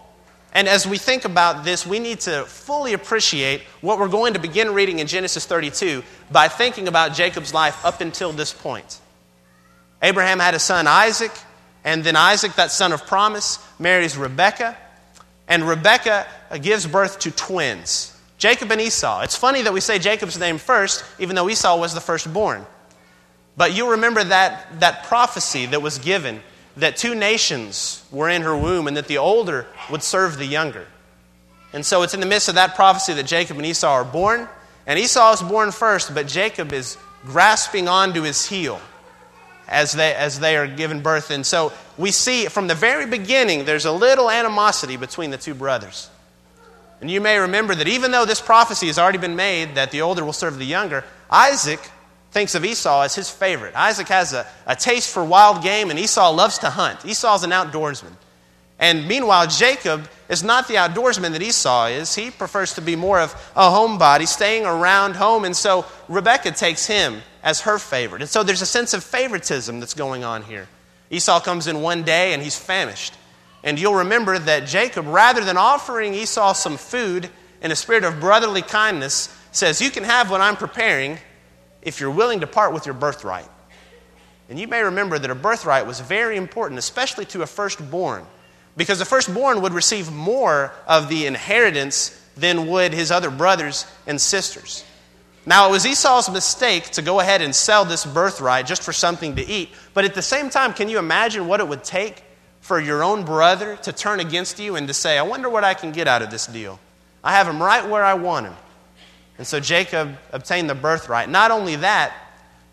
And 0.53 0.69
as 0.69 0.87
we 0.87 0.97
think 0.97 1.25
about 1.25 1.65
this, 1.65 1.87
we 1.87 1.99
need 1.99 2.21
to 2.21 2.45
fully 2.45 2.95
appreciate 2.95 3.61
what 3.83 3.99
we're 3.99 4.09
going 4.09 4.35
to 4.35 4.41
begin 4.41 4.73
reading 4.73 5.01
in 5.01 5.07
Genesis 5.07 5.45
32 5.45 6.03
by 6.31 6.49
thinking 6.49 6.89
about 6.89 7.13
Jacob's 7.13 7.53
life 7.53 7.85
up 7.85 8.01
until 8.01 8.33
this 8.33 8.55
point. 8.55 9.01
Abraham 10.03 10.39
had 10.39 10.55
a 10.55 10.59
son, 10.59 10.87
Isaac. 10.87 11.33
And 11.85 12.03
then 12.03 12.17
Isaac, 12.17 12.55
that 12.55 12.73
son 12.73 12.93
of 12.93 13.07
promise, 13.07 13.65
marries 13.79 14.17
Rebekah. 14.17 14.77
And 15.47 15.69
Rebekah 15.69 16.27
gives 16.61 16.87
birth 16.87 17.21
to 17.21 17.31
twins, 17.31 18.19
Jacob 18.39 18.73
and 18.73 18.81
Esau. 18.81 19.21
It's 19.23 19.37
funny 19.37 19.63
that 19.63 19.73
we 19.73 19.81
say 19.81 19.99
Jacob's 20.01 20.39
name 20.39 20.59
first, 20.59 21.05
even 21.21 21.37
though 21.37 21.49
Esau 21.49 21.79
was 21.79 21.95
the 21.95 22.01
firstborn. 22.01 22.67
But 23.57 23.75
you 23.75 23.93
remember 23.93 24.25
that, 24.25 24.81
that 24.81 25.05
prophecy 25.05 25.67
that 25.67 25.81
was 25.81 25.99
given 25.99 26.43
that 26.77 26.97
two 26.97 27.15
nations 27.15 28.05
were 28.11 28.29
in 28.29 28.43
her 28.43 28.57
womb 28.57 28.87
and 28.87 28.97
that 28.97 29.09
the 29.09 29.19
older 29.19 29.67
would 29.91 30.03
serve 30.03 30.37
the 30.37 30.47
younger. 30.47 30.87
And 31.73 31.85
so 31.85 32.03
it's 32.03 32.15
in 32.15 32.21
the 32.21 32.27
midst 32.27 32.49
of 32.49 32.55
that 32.55 32.75
prophecy 32.75 33.15
that 33.15 33.27
Jacob 33.27 33.57
and 33.57 33.67
Esau 33.67 33.91
are 33.91 34.05
born. 34.05 34.49
And 34.87 34.99
Esau 34.99 35.33
is 35.33 35.43
born 35.43 35.73
first, 35.73 36.15
but 36.15 36.27
Jacob 36.27 36.73
is 36.73 36.97
grasping 37.25 37.89
onto 37.89 38.23
his 38.23 38.47
heel 38.47 38.81
as 39.69 39.93
they, 39.93 40.15
as 40.15 40.39
they 40.39 40.57
are 40.57 40.67
given 40.67 41.01
birth. 41.01 41.31
And 41.31 41.45
so 41.45 41.73
we 41.99 42.11
see 42.13 42.47
from 42.47 42.69
the 42.69 42.75
very 42.75 43.07
beginning 43.07 43.65
there's 43.65 43.85
a 43.85 43.93
little 43.93 44.31
animosity 44.31 44.97
between 44.97 45.31
the 45.31 45.39
two 45.39 45.55
brothers. 45.55 46.09
And 47.01 47.11
you 47.11 47.21
may 47.21 47.39
remember 47.39 47.75
that 47.75 47.89
even 47.89 48.11
though 48.11 48.25
this 48.25 48.41
prophecy 48.41 48.87
has 48.87 48.99
already 48.99 49.19
been 49.19 49.37
made 49.37 49.75
that 49.75 49.91
the 49.91 50.03
older 50.03 50.25
will 50.25 50.33
serve 50.33 50.59
the 50.59 50.65
younger, 50.65 51.05
Isaac 51.31 51.81
thinks 52.37 52.55
of 52.55 52.67
Esau 52.67 53.01
as 53.01 53.15
his 53.15 53.31
favorite. 53.31 53.75
Isaac 53.75 54.09
has 54.09 54.35
a, 54.35 54.47
a 54.67 54.77
taste 54.77 55.11
for 55.11 55.25
wild 55.25 55.63
game, 55.63 55.89
and 55.89 55.99
Esau 55.99 56.33
loves 56.33 56.59
to 56.59 56.69
hunt. 56.69 57.07
Esau's 57.07 57.45
an 57.45 57.51
outdoorsman. 57.51 58.13
And 58.79 59.09
meanwhile, 59.09 59.47
Jacob 59.47 60.07
is 60.29 60.45
not 60.45 60.69
the 60.69 60.75
outdoorsman 60.75 61.33
that 61.33 61.41
Esau 61.41 61.87
is. 61.87 62.15
He 62.15 62.31
prefers 62.31 62.75
to 62.75 62.83
be 62.83 62.95
more 62.95 63.19
of 63.19 63.33
a 63.57 63.71
homebody, 63.71 64.29
staying 64.29 64.67
around 64.67 65.17
home. 65.17 65.47
And 65.47 65.57
so 65.57 65.87
Rebekah 66.09 66.51
takes 66.51 66.85
him 66.85 67.23
as 67.43 67.63
her 67.63 67.79
favorite. 67.79 68.21
And 68.21 68.29
so 68.29 68.43
there's 68.43 68.61
a 68.61 68.67
sense 68.67 68.93
of 68.93 69.03
favoritism 69.03 69.81
that's 69.81 69.95
going 69.95 70.23
on 70.23 70.43
here. 70.43 70.69
Esau 71.09 71.41
comes 71.41 71.67
in 71.67 71.81
one 71.81 72.03
day 72.03 72.35
and 72.35 72.43
he's 72.43 72.59
famished. 72.59 73.15
And 73.65 73.81
you'll 73.81 73.95
remember 73.95 74.39
that 74.39 74.67
Jacob, 74.67 75.07
rather 75.07 75.43
than 75.43 75.57
offering 75.57 76.13
Esau 76.13 76.53
some 76.53 76.77
food 76.77 77.31
in 77.63 77.71
a 77.71 77.77
spirit 77.77 78.05
of 78.05 78.21
brotherly 78.21 78.61
kindness, 78.61 79.35
says, 79.53 79.81
You 79.81 79.91
can 79.91 80.05
have 80.05 80.31
what 80.31 80.43
I'm 80.43 80.57
preparing 80.57 81.17
if 81.87 82.01
you're 82.01 82.11
willing 82.11 82.41
to 82.41 82.47
part 82.47 82.75
with 82.75 82.85
your 82.85 82.95
birthright. 82.95 83.49
And 84.51 84.59
you 84.59 84.67
may 84.67 84.83
remember 84.83 85.19
that 85.19 85.31
a 85.31 85.35
birthright 85.35 85.87
was 85.87 86.01
very 86.01 86.37
important, 86.37 86.79
especially 86.79 87.25
to 87.27 87.43
a 87.43 87.47
firstborn 87.47 88.27
because 88.77 88.99
the 88.99 89.05
firstborn 89.05 89.63
would 89.63 89.73
receive 89.73 90.13
more 90.13 90.73
of 90.87 91.09
the 91.09 91.27
inheritance 91.27 92.21
than 92.37 92.67
would 92.67 92.93
his 92.93 93.11
other 93.11 93.31
brothers 93.31 93.87
and 94.07 94.21
sisters. 94.21 94.85
Now, 95.47 95.69
it 95.69 95.71
was 95.71 95.87
Esau's 95.87 96.29
mistake 96.29 96.91
to 96.91 97.03
go 97.03 97.21
ahead 97.21 97.41
and 97.41 97.55
sell 97.55 97.85
this 97.85 98.05
birthright 98.05 98.67
just 98.67 98.83
for 98.83 98.93
something 98.93 99.37
to 99.37 99.47
eat, 99.47 99.71
but 99.95 100.05
at 100.05 100.15
the 100.15 100.23
same 100.23 100.51
time, 100.51 100.75
can 100.75 100.89
you 100.89 100.99
imagine 100.99 101.47
what 101.47 101.61
it 101.61 101.69
would 101.69 101.85
take 101.85 102.23
for 102.61 102.81
your 102.81 103.05
own 103.05 103.25
brother 103.25 103.77
to 103.77 103.93
turn 103.93 104.19
against 104.19 104.59
you 104.59 104.75
and 104.75 104.89
to 104.89 104.95
say, 104.95 105.17
I 105.17 105.23
wonder 105.23 105.49
what 105.49 105.63
I 105.63 105.75
can 105.75 105.93
get 105.93 106.09
out 106.09 106.21
of 106.21 106.31
this 106.31 106.49
deal? 106.49 106.81
I 107.23 107.33
have 107.33 107.47
him 107.47 107.63
right 107.63 107.89
where 107.89 108.05
I 108.05 108.15
want 108.15 108.47
him. 108.47 108.57
And 109.39 109.47
so 109.47 109.61
Jacob 109.61 110.17
obtained 110.33 110.71
the 110.71 110.75
birthright. 110.75 111.29
Not 111.29 111.51
only 111.51 111.77
that, 111.77 112.15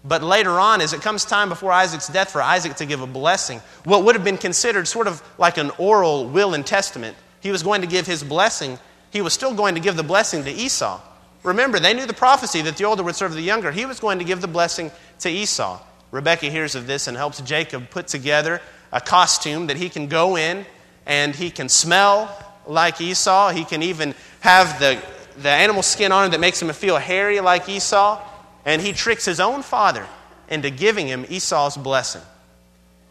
but 0.05 0.21
later 0.21 0.51
on, 0.51 0.81
as 0.81 0.93
it 0.93 1.01
comes 1.01 1.23
time 1.23 1.49
before 1.49 1.71
Isaac's 1.71 2.07
death 2.07 2.31
for 2.31 2.41
Isaac 2.41 2.75
to 2.75 2.85
give 2.85 3.01
a 3.01 3.07
blessing, 3.07 3.61
what 3.85 4.03
would 4.03 4.15
have 4.15 4.23
been 4.23 4.37
considered 4.37 4.87
sort 4.87 5.07
of 5.07 5.21
like 5.37 5.57
an 5.57 5.71
oral 5.77 6.27
will 6.27 6.53
and 6.53 6.65
testament, 6.65 7.15
he 7.39 7.51
was 7.51 7.63
going 7.63 7.81
to 7.81 7.87
give 7.87 8.05
his 8.05 8.23
blessing. 8.23 8.79
He 9.11 9.21
was 9.21 9.33
still 9.33 9.53
going 9.53 9.75
to 9.75 9.81
give 9.81 9.95
the 9.95 10.03
blessing 10.03 10.43
to 10.43 10.51
Esau. 10.51 10.99
Remember, 11.43 11.79
they 11.79 11.93
knew 11.93 12.05
the 12.05 12.13
prophecy 12.13 12.61
that 12.61 12.77
the 12.77 12.85
older 12.85 13.03
would 13.03 13.15
serve 13.15 13.33
the 13.33 13.41
younger. 13.41 13.71
He 13.71 13.85
was 13.85 13.99
going 13.99 14.19
to 14.19 14.25
give 14.25 14.41
the 14.41 14.47
blessing 14.47 14.91
to 15.19 15.29
Esau. 15.29 15.79
Rebekah 16.11 16.49
hears 16.49 16.75
of 16.75 16.87
this 16.87 17.07
and 17.07 17.17
helps 17.17 17.41
Jacob 17.41 17.89
put 17.89 18.07
together 18.07 18.61
a 18.91 19.01
costume 19.01 19.67
that 19.67 19.77
he 19.77 19.89
can 19.89 20.07
go 20.07 20.37
in 20.37 20.65
and 21.05 21.35
he 21.35 21.49
can 21.49 21.67
smell 21.67 22.29
like 22.65 23.01
Esau. 23.01 23.51
He 23.51 23.65
can 23.65 23.83
even 23.83 24.15
have 24.39 24.79
the, 24.79 25.01
the 25.37 25.49
animal 25.49 25.83
skin 25.83 26.11
on 26.11 26.25
him 26.25 26.31
that 26.31 26.39
makes 26.39 26.61
him 26.61 26.71
feel 26.73 26.97
hairy 26.97 27.39
like 27.39 27.67
Esau. 27.67 28.21
And 28.65 28.81
he 28.81 28.93
tricks 28.93 29.25
his 29.25 29.39
own 29.39 29.61
father 29.61 30.07
into 30.49 30.69
giving 30.69 31.07
him 31.07 31.25
Esau's 31.29 31.75
blessing. 31.75 32.21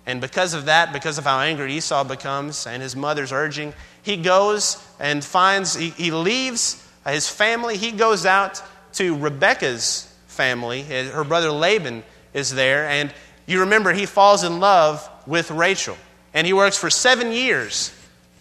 And 0.06 0.20
because 0.20 0.54
of 0.54 0.64
that, 0.64 0.92
because 0.92 1.18
of 1.18 1.24
how 1.24 1.40
angry 1.40 1.74
Esau 1.74 2.04
becomes 2.04 2.66
and 2.66 2.82
his 2.82 2.96
mother's 2.96 3.32
urging, 3.32 3.72
he 4.02 4.16
goes 4.16 4.84
and 4.98 5.24
finds, 5.24 5.74
he, 5.74 5.90
he 5.90 6.10
leaves 6.10 6.84
his 7.06 7.28
family. 7.28 7.76
He 7.76 7.92
goes 7.92 8.26
out 8.26 8.62
to 8.94 9.16
Rebekah's 9.16 10.12
family. 10.26 10.82
Her 10.82 11.24
brother 11.24 11.52
Laban 11.52 12.02
is 12.34 12.52
there. 12.52 12.88
And 12.88 13.12
you 13.46 13.60
remember 13.60 13.92
he 13.92 14.06
falls 14.06 14.42
in 14.42 14.58
love 14.58 15.08
with 15.26 15.50
Rachel. 15.50 15.96
And 16.34 16.46
he 16.46 16.52
works 16.52 16.78
for 16.78 16.90
seven 16.90 17.30
years 17.30 17.92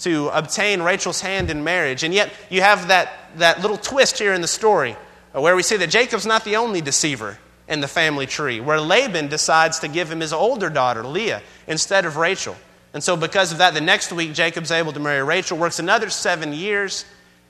to 0.03 0.29
obtain 0.29 0.81
Rachel's 0.81 1.21
hand 1.21 1.49
in 1.49 1.63
marriage. 1.63 2.03
And 2.03 2.13
yet 2.13 2.31
you 2.49 2.61
have 2.61 2.87
that, 2.89 3.11
that 3.37 3.61
little 3.61 3.77
twist 3.77 4.19
here 4.19 4.33
in 4.33 4.41
the 4.41 4.47
story 4.47 4.95
where 5.33 5.55
we 5.55 5.63
see 5.63 5.77
that 5.77 5.89
Jacob's 5.89 6.25
not 6.25 6.43
the 6.43 6.57
only 6.57 6.81
deceiver 6.81 7.37
in 7.67 7.79
the 7.79 7.87
family 7.87 8.25
tree, 8.25 8.59
where 8.59 8.81
Laban 8.81 9.29
decides 9.29 9.79
to 9.79 9.87
give 9.87 10.11
him 10.11 10.19
his 10.19 10.33
older 10.33 10.69
daughter, 10.69 11.05
Leah, 11.05 11.41
instead 11.67 12.05
of 12.05 12.17
Rachel. 12.17 12.55
And 12.93 13.01
so, 13.01 13.15
because 13.15 13.53
of 13.53 13.59
that, 13.59 13.73
the 13.73 13.79
next 13.79 14.11
week, 14.11 14.33
Jacob's 14.33 14.71
able 14.71 14.91
to 14.91 14.99
marry 14.99 15.23
Rachel, 15.23 15.57
works 15.57 15.79
another 15.79 16.09
seven 16.09 16.51
years. 16.51 17.05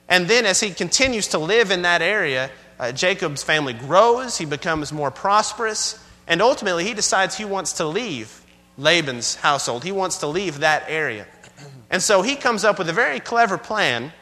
And 0.08 0.28
then, 0.28 0.46
as 0.46 0.60
he 0.60 0.70
continues 0.70 1.28
to 1.28 1.38
live 1.38 1.72
in 1.72 1.82
that 1.82 2.02
area, 2.02 2.50
uh, 2.78 2.92
Jacob's 2.92 3.42
family 3.42 3.72
grows, 3.72 4.38
he 4.38 4.44
becomes 4.44 4.92
more 4.92 5.10
prosperous, 5.10 5.98
and 6.28 6.40
ultimately, 6.40 6.84
he 6.84 6.94
decides 6.94 7.36
he 7.36 7.44
wants 7.44 7.72
to 7.74 7.84
leave 7.84 8.44
Laban's 8.78 9.34
household. 9.34 9.82
He 9.82 9.92
wants 9.92 10.18
to 10.18 10.28
leave 10.28 10.60
that 10.60 10.84
area. 10.86 11.26
And 11.90 12.02
so, 12.02 12.22
he 12.22 12.36
comes 12.36 12.64
up 12.64 12.78
with 12.78 12.88
a 12.88 12.92
very 12.92 13.20
clever 13.20 13.58
plan. 13.58 14.12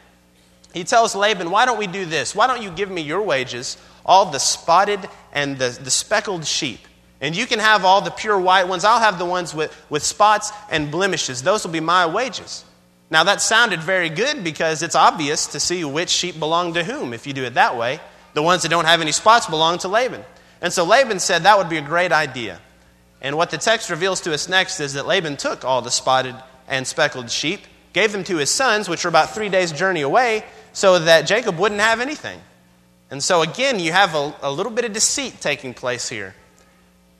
He 0.73 0.83
tells 0.83 1.15
Laban, 1.15 1.51
Why 1.51 1.65
don't 1.65 1.77
we 1.77 1.87
do 1.87 2.05
this? 2.05 2.35
Why 2.35 2.47
don't 2.47 2.61
you 2.61 2.71
give 2.71 2.89
me 2.89 3.01
your 3.01 3.21
wages? 3.21 3.77
all 4.05 4.31
the 4.31 4.39
spotted 4.39 4.99
and 5.31 5.57
the, 5.57 5.69
the 5.81 5.91
speckled 5.91 6.45
sheep. 6.45 6.79
And 7.19 7.35
you 7.35 7.45
can 7.45 7.59
have 7.59 7.85
all 7.85 8.01
the 8.01 8.11
pure 8.11 8.39
white 8.39 8.67
ones. 8.67 8.83
I'll 8.83 8.99
have 8.99 9.19
the 9.19 9.25
ones 9.25 9.53
with, 9.53 9.75
with 9.89 10.03
spots 10.03 10.51
and 10.71 10.89
blemishes. 10.89 11.43
Those 11.43 11.63
will 11.63 11.71
be 11.71 11.79
my 11.79 12.07
wages. 12.07 12.65
Now, 13.11 13.25
that 13.25 13.41
sounded 13.41 13.81
very 13.81 14.09
good 14.09 14.43
because 14.43 14.81
it's 14.81 14.95
obvious 14.95 15.47
to 15.47 15.59
see 15.59 15.83
which 15.83 16.09
sheep 16.09 16.39
belong 16.39 16.73
to 16.73 16.83
whom 16.83 17.13
if 17.13 17.27
you 17.27 17.33
do 17.33 17.43
it 17.43 17.55
that 17.55 17.77
way. 17.77 17.99
The 18.33 18.41
ones 18.41 18.63
that 18.63 18.69
don't 18.69 18.85
have 18.85 19.01
any 19.01 19.11
spots 19.11 19.45
belong 19.45 19.77
to 19.79 19.87
Laban. 19.87 20.23
And 20.61 20.71
so 20.71 20.85
Laban 20.85 21.19
said 21.19 21.43
that 21.43 21.57
would 21.57 21.69
be 21.69 21.77
a 21.77 21.81
great 21.81 22.11
idea. 22.11 22.59
And 23.21 23.37
what 23.37 23.51
the 23.51 23.57
text 23.57 23.89
reveals 23.89 24.21
to 24.21 24.33
us 24.33 24.47
next 24.47 24.79
is 24.79 24.93
that 24.93 25.05
Laban 25.05 25.37
took 25.37 25.63
all 25.65 25.81
the 25.81 25.91
spotted 25.91 26.35
and 26.71 26.87
speckled 26.87 27.29
sheep, 27.29 27.61
gave 27.93 28.11
them 28.11 28.23
to 28.23 28.37
his 28.37 28.49
sons, 28.49 28.89
which 28.89 29.03
were 29.03 29.09
about 29.09 29.35
three 29.35 29.49
days' 29.49 29.71
journey 29.71 30.01
away, 30.01 30.43
so 30.73 30.97
that 30.97 31.27
Jacob 31.27 31.59
wouldn't 31.59 31.81
have 31.81 31.99
anything. 31.99 32.39
And 33.11 33.21
so, 33.21 33.41
again, 33.43 33.79
you 33.79 33.91
have 33.91 34.15
a, 34.15 34.33
a 34.41 34.51
little 34.51 34.71
bit 34.71 34.85
of 34.85 34.93
deceit 34.93 35.39
taking 35.41 35.73
place 35.73 36.09
here. 36.09 36.33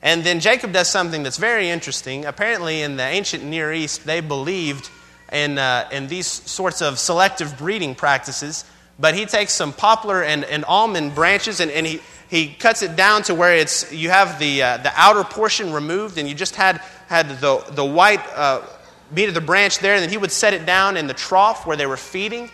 And 0.00 0.24
then 0.24 0.40
Jacob 0.40 0.72
does 0.72 0.88
something 0.88 1.22
that's 1.22 1.36
very 1.36 1.68
interesting. 1.68 2.24
Apparently, 2.24 2.82
in 2.82 2.96
the 2.96 3.04
ancient 3.04 3.44
Near 3.44 3.72
East, 3.72 4.04
they 4.04 4.20
believed 4.20 4.90
in, 5.30 5.58
uh, 5.58 5.88
in 5.92 6.08
these 6.08 6.26
sorts 6.26 6.82
of 6.82 6.98
selective 6.98 7.56
breeding 7.58 7.94
practices. 7.94 8.64
But 8.98 9.14
he 9.14 9.26
takes 9.26 9.52
some 9.52 9.72
poplar 9.72 10.22
and, 10.22 10.44
and 10.44 10.64
almond 10.64 11.14
branches 11.14 11.60
and, 11.60 11.70
and 11.70 11.86
he, 11.86 12.00
he 12.28 12.48
cuts 12.48 12.82
it 12.82 12.96
down 12.96 13.22
to 13.24 13.34
where 13.34 13.54
it's, 13.54 13.92
you 13.92 14.10
have 14.10 14.38
the, 14.38 14.62
uh, 14.62 14.76
the 14.78 14.92
outer 14.94 15.24
portion 15.24 15.72
removed 15.72 16.18
and 16.18 16.28
you 16.28 16.34
just 16.34 16.56
had, 16.56 16.78
had 17.08 17.28
the, 17.40 17.64
the 17.70 17.84
white 17.84 18.24
uh, 18.34 18.62
meat 19.12 19.28
of 19.28 19.34
the 19.34 19.40
branch 19.40 19.78
there. 19.78 19.94
And 19.94 20.02
then 20.02 20.10
he 20.10 20.18
would 20.18 20.32
set 20.32 20.54
it 20.54 20.66
down 20.66 20.96
in 20.96 21.06
the 21.06 21.14
trough 21.14 21.66
where 21.66 21.76
they 21.76 21.86
were 21.86 21.96
feeding. 21.96 22.50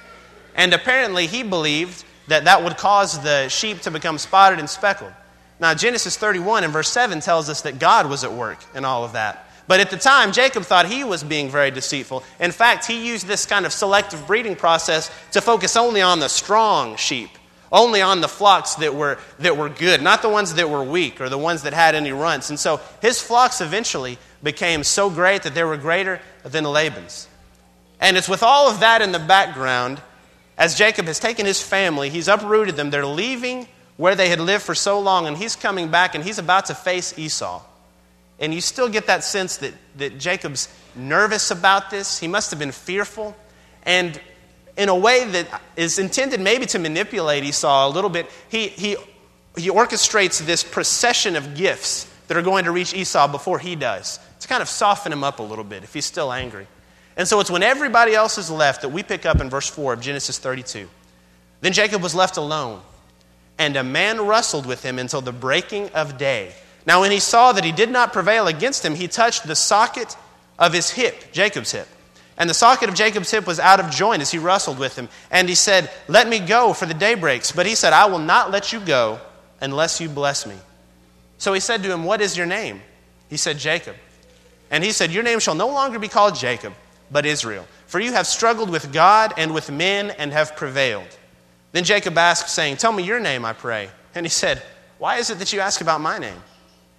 And 0.55 0.75
apparently, 0.75 1.27
he 1.27 1.43
believed 1.43 2.05
that 2.27 2.45
that 2.45 2.63
would 2.63 2.77
cause 2.77 3.19
the 3.23 3.49
sheep 3.49 3.81
to 3.83 3.91
become 3.91 4.19
spotted 4.19 4.59
and 4.59 4.69
speckled. 4.69 5.13
Now, 5.61 5.75
Genesis 5.75 6.17
31 6.17 6.65
and 6.65 6.73
verse 6.73 6.91
7 6.91 7.21
tells 7.21 7.49
us 7.49 7.63
that 7.63 7.79
God 7.79 8.09
was 8.09 8.23
at 8.23 8.33
work 8.33 8.59
in 8.75 8.85
all 8.85 9.05
of 9.05 9.13
that. 9.13 9.49
But 9.67 9.81
at 9.81 9.91
the 9.91 9.97
time, 9.97 10.33
Jacob 10.33 10.63
thought 10.63 10.87
he 10.87 11.05
was 11.05 11.23
being 11.23 11.51
very 11.51 11.71
deceitful. 11.71 12.23
In 12.41 12.53
fact, 12.53 12.87
he 12.87 13.07
used 13.07 13.27
this 13.27 13.45
kind 13.45 13.67
of 13.67 13.73
selective 13.73 14.27
breeding 14.27 14.57
process 14.57 15.11
to 15.33 15.43
focus 15.43 15.77
only 15.77 16.01
on 16.01 16.21
the 16.21 16.29
strong 16.29 16.97
sheep, 16.97 17.29
only 17.71 18.01
on 18.01 18.23
the 18.23 18.29
flocks 18.29 18.77
that 18.77 18.95
were, 18.95 19.19
that 19.41 19.59
were 19.59 19.69
good, 19.69 20.01
not 20.01 20.23
the 20.23 20.29
ones 20.29 20.55
that 20.55 20.71
were 20.71 20.83
weak 20.83 21.21
or 21.21 21.29
the 21.29 21.37
ones 21.37 21.63
that 21.63 21.75
had 21.75 21.95
any 21.95 22.13
runts. 22.13 22.49
And 22.49 22.59
so 22.59 22.81
his 23.03 23.21
flocks 23.21 23.61
eventually 23.61 24.17
became 24.43 24.85
so 24.85 25.11
great 25.11 25.43
that 25.43 25.55
they 25.55 25.65
were 25.65 25.77
greater 25.77 26.21
than 26.49 26.65
Laban's. 26.65 27.29
And 28.01 28.17
it's 28.17 28.29
with 28.29 28.43
all 28.43 28.71
of 28.71 28.81
that 28.81 29.03
in 29.03 29.13
the 29.13 29.19
background 29.19 30.01
as 30.59 30.75
Jacob 30.75 31.07
has 31.07 31.21
taken 31.21 31.47
his 31.47 31.63
family, 31.63 32.11
he's 32.11 32.27
uprooted 32.27 32.75
them. 32.75 32.91
They're 32.91 33.07
leaving 33.07 33.69
where 33.97 34.17
they 34.17 34.29
had 34.29 34.41
lived 34.41 34.65
for 34.65 34.75
so 34.75 34.99
long, 34.99 35.27
and 35.27 35.37
he's 35.37 35.55
coming 35.55 35.89
back 35.89 36.17
and 36.17 36.25
he's 36.25 36.39
about 36.39 36.67
to 36.67 36.75
face 36.75 37.17
Esau. 37.17 37.63
And 38.41 38.53
you 38.53 38.61
still 38.61 38.89
get 38.89 39.07
that 39.07 39.25
sense 39.25 39.57
that, 39.59 39.73
that 39.97 40.19
Jacob's 40.19 40.69
nervous 40.95 41.51
about 41.53 41.91
this. 41.91 42.19
He 42.19 42.29
must 42.29 42.51
have 42.51 42.59
been 42.59 42.73
fearful. 42.73 43.37
And 43.85 44.21
in 44.77 44.89
a 44.89 44.95
way 44.95 45.25
that 45.25 45.63
is 45.77 45.99
intended 45.99 46.41
maybe 46.41 46.67
to 46.67 46.79
manipulate 46.79 47.45
Esau 47.45 47.89
a 47.89 47.91
little 47.91 48.11
bit, 48.11 48.27
he, 48.49 48.69
he, 48.69 48.97
he 49.57 49.71
orchestrates 49.71 50.45
this 50.45 50.63
procession 50.63 51.35
of 51.35 51.57
gifts 51.57 52.09
that 52.29 52.37
are 52.37 52.43
going 52.43 52.65
to 52.65 52.73
reach 52.73 52.95
Esau 52.95 53.27
before 53.29 53.59
he 53.59 53.75
does 53.75 54.21
to 54.41 54.49
kind 54.49 54.63
of 54.63 54.69
soften 54.69 55.13
him 55.13 55.25
up 55.25 55.39
a 55.39 55.43
little 55.43 55.65
bit 55.65 55.85
if 55.85 55.95
he's 55.95 56.07
still 56.07 56.33
angry. 56.33 56.67
And 57.17 57.27
so 57.27 57.41
it's 57.41 57.51
when 57.51 57.63
everybody 57.63 58.15
else 58.15 58.39
is 58.39 58.51
left 58.51 58.83
that 58.83 58.91
we 58.91 59.03
pick 59.03 59.27
up 59.27 59.41
in 59.41 59.51
verse 59.51 59.69
4 59.69 59.95
of 59.95 60.01
Genesis 60.01 60.39
32. 60.39 60.89
Then 61.61 61.73
Jacob 61.73 62.03
was 62.03 62.15
left 62.15 62.37
alone, 62.37 62.81
and 63.59 63.75
a 63.77 63.83
man 63.83 64.21
wrestled 64.21 64.67
with 64.67 64.85
him 64.85 64.99
until 64.99 65.21
the 65.21 65.33
breaking 65.33 65.91
of 65.91 66.17
day. 66.17 66.53
Now, 66.87 67.01
when 67.01 67.11
he 67.11 67.19
saw 67.19 67.53
that 67.53 67.65
he 67.65 67.73
did 67.73 67.91
not 67.91 68.13
prevail 68.13 68.47
against 68.47 68.85
him, 68.85 68.95
he 68.95 69.09
touched 69.09 69.47
the 69.47 69.57
socket 69.57 70.17
of 70.59 70.73
his 70.73 70.91
hip, 70.91 71.33
Jacob's 71.33 71.73
hip. 71.73 71.89
And 72.39 72.49
the 72.49 72.55
socket 72.55 72.89
of 72.89 72.95
Jacob's 72.95 73.33
hip 73.33 73.49
was 73.49 73.59
out 73.59 73.81
of 73.81 73.91
joint 73.91 74.23
as 74.23 74.31
he 74.31 74.39
wrestled 74.39 74.79
with 74.79 74.97
him. 74.97 75.09
And 75.31 75.49
he 75.49 75.57
said, 75.57 75.91
Let 76.07 76.29
me 76.29 76.39
go, 76.39 76.73
for 76.73 76.87
the 76.87 76.95
day 76.95 77.17
breaks. 77.17 77.51
But 77.51 77.67
he 77.67 77.75
said, 77.75 77.93
I 77.93 78.07
will 78.07 78.21
not 78.21 78.53
let 78.53 78.73
you 78.73 78.79
go 78.79 79.21
unless 79.61 80.01
you 80.01 80.09
bless 80.09 80.47
me. 80.47 80.55
So 81.39 81.53
he 81.53 81.59
said 81.59 81.83
to 81.83 81.93
him, 81.93 82.05
What 82.05 82.21
is 82.21 82.37
your 82.37 82.47
name? 82.47 82.81
He 83.29 83.37
said, 83.37 83.59
Jacob. 83.59 83.97
And 84.71 84.85
he 84.85 84.93
said, 84.93 85.13
Your 85.13 85.23
name 85.23 85.39
shall 85.39 85.55
no 85.55 85.69
longer 85.69 85.99
be 85.99 86.09
called 86.09 86.35
Jacob 86.35 86.75
but 87.11 87.27
Israel. 87.27 87.67
For 87.87 88.01
you 88.01 88.13
have 88.13 88.27
struggled 88.27 88.71
with 88.71 88.93
God 88.93 89.33
and 89.37 89.55
with 89.55 89.71
men 89.71 90.11
and 90.11 90.33
have 90.33 90.57
prevailed. 90.57 91.09
Then 91.73 91.85
Jacob 91.85 92.17
asked, 92.19 92.49
saying, 92.49 92.77
Tell 92.77 92.93
me 92.93 93.03
your 93.03 93.21
name, 93.21 93.45
I 93.45 93.53
pray. 93.53 93.91
And 94.15 94.25
he 94.25 94.31
said, 94.31 94.63
Why 94.99 95.17
is 95.17 95.31
it 95.31 95.39
that 95.39 95.53
you 95.53 95.61
ask 95.61 95.81
about 95.81 96.01
my 96.01 96.19
name? 96.19 96.43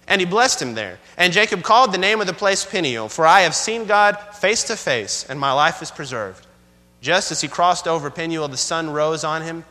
And 0.08 0.20
he 0.20 0.26
blessed 0.26 0.60
him 0.60 0.74
there. 0.74 0.98
And 1.16 1.32
Jacob 1.32 1.62
called 1.62 1.92
the 1.92 1.98
name 1.98 2.20
of 2.20 2.26
the 2.26 2.32
place 2.32 2.64
Peniel, 2.64 3.08
for 3.08 3.26
I 3.26 3.42
have 3.42 3.54
seen 3.54 3.84
God 3.84 4.16
face 4.34 4.64
to 4.64 4.76
face, 4.76 5.24
and 5.28 5.38
my 5.38 5.52
life 5.52 5.82
is 5.82 5.90
preserved. 5.90 6.46
Just 7.00 7.30
as 7.30 7.40
he 7.40 7.48
crossed 7.48 7.86
over 7.86 8.10
Peniel, 8.10 8.48
the 8.48 8.56
sun 8.56 8.90
rose 8.90 9.22
on 9.22 9.42
him, 9.42 9.64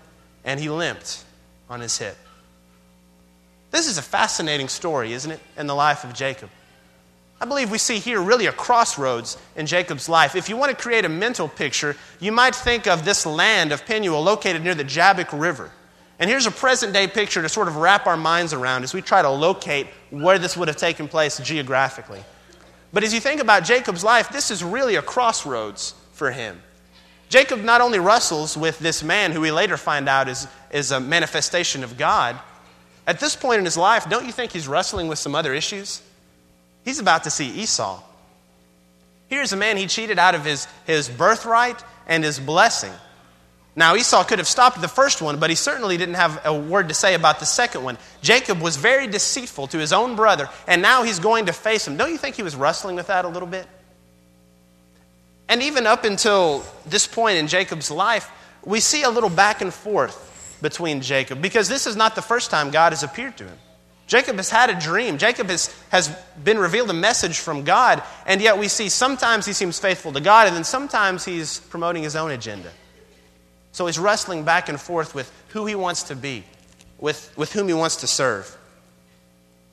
and 0.46 0.60
he 0.60 0.70
limped 0.70 1.24
on 1.70 1.82
his 1.82 1.98
hip. 1.98 2.18
This 3.72 3.88
is 3.88 3.98
a 3.98 4.01
fascinating 4.01 4.70
story, 4.70 5.13
isn't 5.13 5.29
it, 5.29 5.39
in 5.58 5.68
the 5.68 5.75
life 5.75 6.03
of 6.03 6.13
Jacob? 6.13 6.50
I 7.41 7.46
believe 7.46 7.72
we 7.72 7.77
see 7.77 8.00
here 8.00 8.22
really 8.22 8.48
a 8.48 8.51
crossroads 8.51 9.38
in 9.55 9.65
Jacob's 9.65 10.10
life. 10.10 10.36
If 10.36 10.50
you 10.50 10.58
want 10.58 10.72
to 10.72 10.81
create 10.81 11.05
a 11.05 11.10
mental 11.10 11.48
picture, 11.48 11.96
you 12.19 12.34
might 12.34 12.53
think 12.53 12.86
of 12.86 13.05
this 13.05 13.25
land 13.25 13.72
of 13.72 13.86
Penuel 13.86 14.22
located 14.22 14.62
near 14.62 14.75
the 14.75 14.84
Jabbok 14.84 15.29
River. 15.31 15.72
And 16.19 16.29
here's 16.29 16.46
a 16.46 16.51
present 16.51 16.91
day 16.91 17.08
picture 17.08 17.41
to 17.41 17.48
sort 17.48 17.69
of 17.69 17.77
wrap 17.77 18.08
our 18.08 18.17
minds 18.17 18.51
around 18.51 18.84
as 18.84 18.93
we 18.93 19.01
try 19.01 19.22
to 19.22 19.29
locate 19.29 19.88
where 20.10 20.38
this 20.38 20.58
would 20.58 20.67
have 20.67 20.75
taken 20.75 21.08
place 21.08 21.39
geographically. 21.39 22.22
But 22.91 23.03
as 23.03 23.13
you 23.13 23.22
think 23.22 23.39
about 23.39 23.63
Jacob's 23.63 24.03
life, 24.03 24.29
this 24.29 24.51
is 24.51 24.62
really 24.62 24.96
a 24.96 25.01
crossroads 25.01 25.93
for 26.12 26.31
him. 26.31 26.62
Jacob 27.29 27.62
not 27.62 27.79
only 27.79 28.00
wrestles 28.00 28.58
with 28.58 28.79
this 28.79 29.01
man 29.01 29.31
who 29.31 29.39
we 29.39 29.51
later 29.51 29.77
find 29.77 30.10
out 30.10 30.27
is, 30.27 30.48
is 30.72 30.91
a 30.91 31.00
manifestation 31.00 31.84
of 31.86 31.98
God, 31.98 32.38
at 33.08 33.19
this 33.19 33.36
point 33.36 33.60
in 33.60 33.65
his 33.65 33.77
life, 33.77 34.10
don't 34.10 34.25
you 34.25 34.31
think 34.31 34.51
he's 34.51 34.67
wrestling 34.67 35.08
with 35.08 35.19
some 35.19 35.36
other 35.36 35.53
issues? 35.53 36.01
He's 36.83 37.00
about 37.00 37.25
to 37.25 37.29
see 37.29 37.50
Esau. 37.50 38.01
Here's 39.27 39.53
a 39.53 39.57
man 39.57 39.77
he 39.77 39.88
cheated 39.88 40.17
out 40.17 40.36
of 40.36 40.43
his, 40.43 40.67
his 40.86 41.07
birthright 41.07 41.83
and 42.07 42.24
his 42.24 42.39
blessing. 42.39 42.91
Now, 43.75 43.95
Esau 43.95 44.24
could 44.24 44.39
have 44.39 44.48
stopped 44.48 44.81
the 44.81 44.88
first 44.88 45.21
one, 45.21 45.39
but 45.39 45.50
he 45.50 45.55
certainly 45.55 45.95
didn't 45.95 46.15
have 46.15 46.41
a 46.43 46.53
word 46.53 46.89
to 46.89 46.93
say 46.93 47.13
about 47.13 47.39
the 47.39 47.45
second 47.45 47.83
one. 47.83 47.98
Jacob 48.21 48.59
was 48.59 48.75
very 48.75 49.07
deceitful 49.07 49.67
to 49.67 49.77
his 49.77 49.93
own 49.93 50.15
brother, 50.15 50.50
and 50.67 50.81
now 50.81 51.03
he's 51.03 51.19
going 51.19 51.45
to 51.45 51.53
face 51.53 51.88
him. 51.88 51.95
Don't 51.95 52.12
you 52.12 52.17
think 52.17 52.36
he 52.36 52.43
was 52.43 52.55
wrestling 52.55 52.95
with 52.95 53.07
that 53.07 53.24
a 53.24 53.29
little 53.29 53.48
bit? 53.48 53.67
And 55.48 55.62
even 55.63 55.88
up 55.88 56.03
until 56.03 56.65
this 56.86 57.07
point 57.07 57.38
in 57.38 57.48
Jacob's 57.48 57.89
life, 57.89 58.29
we 58.65 58.79
see 58.79 59.03
a 59.03 59.09
little 59.09 59.29
back 59.29 59.62
and 59.62 59.74
forth 59.74 60.57
between 60.62 61.01
Jacob 61.01 61.41
because 61.41 61.69
this 61.69 61.88
is 61.88 61.95
not 61.95 62.15
the 62.15 62.21
first 62.21 62.51
time 62.51 62.71
God 62.71 62.91
has 62.91 63.03
appeared 63.03 63.38
to 63.38 63.45
him. 63.45 63.57
Jacob 64.09 64.37
has 64.37 64.49
had 64.49 64.71
a 64.71 64.79
dream. 64.79 65.19
Jacob 65.19 65.51
has, 65.51 65.67
has 65.89 66.09
been 66.43 66.57
revealed 66.57 66.89
a 66.89 66.93
message 66.93 67.37
from 67.37 67.63
God, 67.63 68.01
and 68.25 68.41
yet 68.41 68.57
we 68.57 68.67
see 68.67 68.89
sometimes 68.89 69.45
he 69.45 69.53
seems 69.53 69.77
faithful 69.77 70.11
to 70.13 70.19
God, 70.19 70.47
and 70.47 70.55
then 70.55 70.63
sometimes 70.63 71.23
he's 71.23 71.59
promoting 71.59 72.01
his 72.01 72.15
own 72.15 72.31
agenda. 72.31 72.71
So 73.71 73.85
he's 73.85 73.99
wrestling 73.99 74.43
back 74.43 74.67
and 74.67 74.81
forth 74.81 75.13
with 75.13 75.31
who 75.49 75.67
he 75.67 75.75
wants 75.75 76.03
to 76.03 76.15
be, 76.15 76.43
with, 76.97 77.31
with 77.37 77.53
whom 77.53 77.67
he 77.67 77.75
wants 77.75 77.97
to 77.97 78.07
serve. 78.07 78.57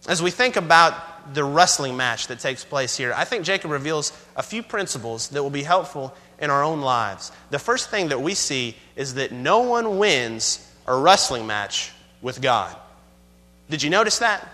As 0.06 0.22
we 0.22 0.30
think 0.30 0.56
about 0.56 1.32
the 1.32 1.42
wrestling 1.42 1.96
match 1.96 2.26
that 2.26 2.38
takes 2.38 2.62
place 2.62 2.94
here, 2.94 3.14
I 3.16 3.24
think 3.24 3.42
Jacob 3.42 3.70
reveals 3.70 4.12
a 4.36 4.42
few 4.42 4.62
principles 4.62 5.28
that 5.28 5.42
will 5.42 5.48
be 5.48 5.62
helpful 5.62 6.14
in 6.38 6.50
our 6.50 6.62
own 6.62 6.82
lives. 6.82 7.32
The 7.48 7.58
first 7.58 7.88
thing 7.88 8.08
that 8.08 8.20
we 8.20 8.34
see 8.34 8.76
is 8.96 9.14
that 9.14 9.32
no 9.32 9.60
one 9.60 9.96
wins 9.96 10.70
a 10.86 10.94
wrestling 10.94 11.46
match 11.46 11.90
with 12.20 12.42
God. 12.42 12.76
Did 13.68 13.82
you 13.82 13.90
notice 13.90 14.18
that? 14.18 14.48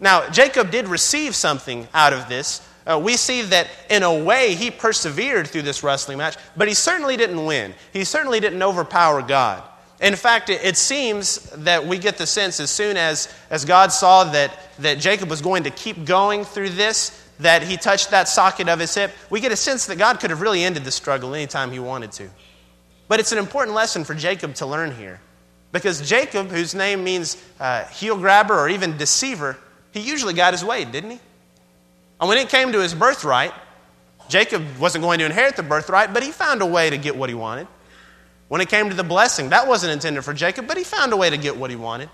Now, 0.00 0.28
Jacob 0.30 0.70
did 0.70 0.88
receive 0.88 1.34
something 1.34 1.86
out 1.92 2.12
of 2.12 2.28
this. 2.28 2.66
Uh, 2.86 2.98
we 2.98 3.16
see 3.16 3.42
that 3.42 3.68
in 3.90 4.02
a 4.02 4.24
way 4.24 4.54
he 4.54 4.70
persevered 4.70 5.46
through 5.46 5.62
this 5.62 5.82
wrestling 5.82 6.18
match, 6.18 6.36
but 6.56 6.66
he 6.66 6.74
certainly 6.74 7.16
didn't 7.16 7.44
win. 7.44 7.74
He 7.92 8.04
certainly 8.04 8.40
didn't 8.40 8.62
overpower 8.62 9.20
God. 9.20 9.62
In 10.00 10.16
fact, 10.16 10.48
it, 10.48 10.64
it 10.64 10.78
seems 10.78 11.50
that 11.50 11.86
we 11.86 11.98
get 11.98 12.16
the 12.16 12.26
sense 12.26 12.58
as 12.58 12.70
soon 12.70 12.96
as, 12.96 13.32
as 13.50 13.66
God 13.66 13.92
saw 13.92 14.24
that, 14.24 14.56
that 14.78 14.98
Jacob 14.98 15.28
was 15.28 15.42
going 15.42 15.64
to 15.64 15.70
keep 15.70 16.06
going 16.06 16.44
through 16.44 16.70
this, 16.70 17.28
that 17.40 17.62
he 17.62 17.76
touched 17.76 18.10
that 18.10 18.28
socket 18.28 18.68
of 18.68 18.78
his 18.78 18.94
hip, 18.94 19.12
we 19.28 19.40
get 19.40 19.52
a 19.52 19.56
sense 19.56 19.86
that 19.86 19.96
God 19.96 20.18
could 20.18 20.30
have 20.30 20.40
really 20.40 20.62
ended 20.64 20.84
the 20.84 20.90
struggle 20.90 21.34
anytime 21.34 21.70
he 21.70 21.78
wanted 21.78 22.12
to. 22.12 22.30
But 23.08 23.20
it's 23.20 23.32
an 23.32 23.38
important 23.38 23.74
lesson 23.74 24.04
for 24.04 24.14
Jacob 24.14 24.54
to 24.56 24.66
learn 24.66 24.94
here. 24.94 25.20
Because 25.72 26.08
Jacob, 26.08 26.48
whose 26.48 26.74
name 26.74 27.04
means 27.04 27.36
uh, 27.60 27.84
heel 27.84 28.16
grabber 28.16 28.58
or 28.58 28.68
even 28.68 28.96
deceiver, 28.96 29.56
he 29.92 30.00
usually 30.00 30.34
got 30.34 30.52
his 30.52 30.64
way, 30.64 30.84
didn't 30.84 31.10
he? 31.10 31.20
And 32.20 32.28
when 32.28 32.38
it 32.38 32.48
came 32.48 32.72
to 32.72 32.80
his 32.80 32.92
birthright, 32.92 33.52
Jacob 34.28 34.64
wasn't 34.78 35.02
going 35.02 35.20
to 35.20 35.24
inherit 35.24 35.56
the 35.56 35.62
birthright, 35.62 36.12
but 36.12 36.22
he 36.22 36.30
found 36.30 36.62
a 36.62 36.66
way 36.66 36.90
to 36.90 36.98
get 36.98 37.16
what 37.16 37.28
he 37.28 37.34
wanted. 37.34 37.66
When 38.48 38.60
it 38.60 38.68
came 38.68 38.90
to 38.90 38.96
the 38.96 39.04
blessing, 39.04 39.50
that 39.50 39.68
wasn't 39.68 39.92
intended 39.92 40.22
for 40.24 40.34
Jacob, 40.34 40.66
but 40.66 40.76
he 40.76 40.84
found 40.84 41.12
a 41.12 41.16
way 41.16 41.30
to 41.30 41.36
get 41.36 41.56
what 41.56 41.70
he 41.70 41.76
wanted. 41.76 42.10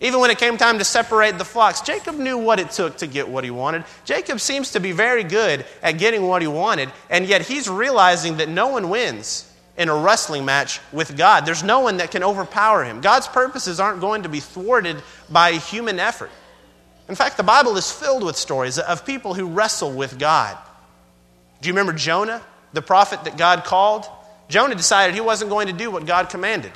Even 0.00 0.20
when 0.20 0.30
it 0.30 0.38
came 0.38 0.56
time 0.56 0.78
to 0.78 0.84
separate 0.84 1.36
the 1.36 1.44
flocks, 1.44 1.82
Jacob 1.82 2.16
knew 2.16 2.38
what 2.38 2.58
it 2.58 2.70
took 2.70 2.98
to 2.98 3.06
get 3.06 3.28
what 3.28 3.44
he 3.44 3.50
wanted. 3.50 3.84
Jacob 4.04 4.40
seems 4.40 4.72
to 4.72 4.80
be 4.80 4.92
very 4.92 5.24
good 5.24 5.66
at 5.82 5.92
getting 5.92 6.26
what 6.26 6.40
he 6.42 6.48
wanted, 6.48 6.90
and 7.10 7.26
yet 7.26 7.42
he's 7.42 7.68
realizing 7.68 8.38
that 8.38 8.48
no 8.48 8.68
one 8.68 8.88
wins 8.88 9.49
in 9.80 9.88
a 9.88 9.96
wrestling 9.96 10.44
match 10.44 10.78
with 10.92 11.16
God. 11.16 11.46
There's 11.46 11.62
no 11.62 11.80
one 11.80 11.96
that 11.96 12.10
can 12.10 12.22
overpower 12.22 12.84
him. 12.84 13.00
God's 13.00 13.26
purposes 13.26 13.80
aren't 13.80 14.02
going 14.02 14.24
to 14.24 14.28
be 14.28 14.38
thwarted 14.38 15.02
by 15.30 15.52
human 15.52 15.98
effort. 15.98 16.30
In 17.08 17.14
fact, 17.14 17.38
the 17.38 17.42
Bible 17.42 17.74
is 17.78 17.90
filled 17.90 18.22
with 18.22 18.36
stories 18.36 18.78
of 18.78 19.06
people 19.06 19.32
who 19.32 19.46
wrestle 19.46 19.90
with 19.90 20.18
God. 20.18 20.58
Do 21.62 21.68
you 21.68 21.72
remember 21.72 21.94
Jonah, 21.94 22.42
the 22.74 22.82
prophet 22.82 23.24
that 23.24 23.38
God 23.38 23.64
called? 23.64 24.04
Jonah 24.50 24.74
decided 24.74 25.14
he 25.14 25.22
wasn't 25.22 25.50
going 25.50 25.68
to 25.68 25.72
do 25.72 25.90
what 25.90 26.04
God 26.04 26.28
commanded. 26.28 26.72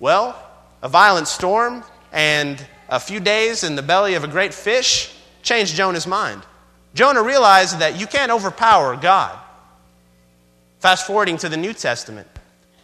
Well, 0.00 0.36
a 0.82 0.88
violent 0.88 1.28
storm 1.28 1.84
and 2.10 2.66
a 2.88 2.98
few 2.98 3.20
days 3.20 3.62
in 3.62 3.76
the 3.76 3.82
belly 3.82 4.14
of 4.14 4.24
a 4.24 4.28
great 4.28 4.52
fish 4.52 5.14
changed 5.44 5.76
Jonah's 5.76 6.06
mind. 6.06 6.42
Jonah 6.94 7.22
realized 7.22 7.78
that 7.78 8.00
you 8.00 8.08
can't 8.08 8.32
overpower 8.32 8.96
God. 8.96 9.38
Fast 10.80 11.06
forwarding 11.06 11.36
to 11.36 11.48
the 11.48 11.58
New 11.58 11.74
Testament, 11.74 12.26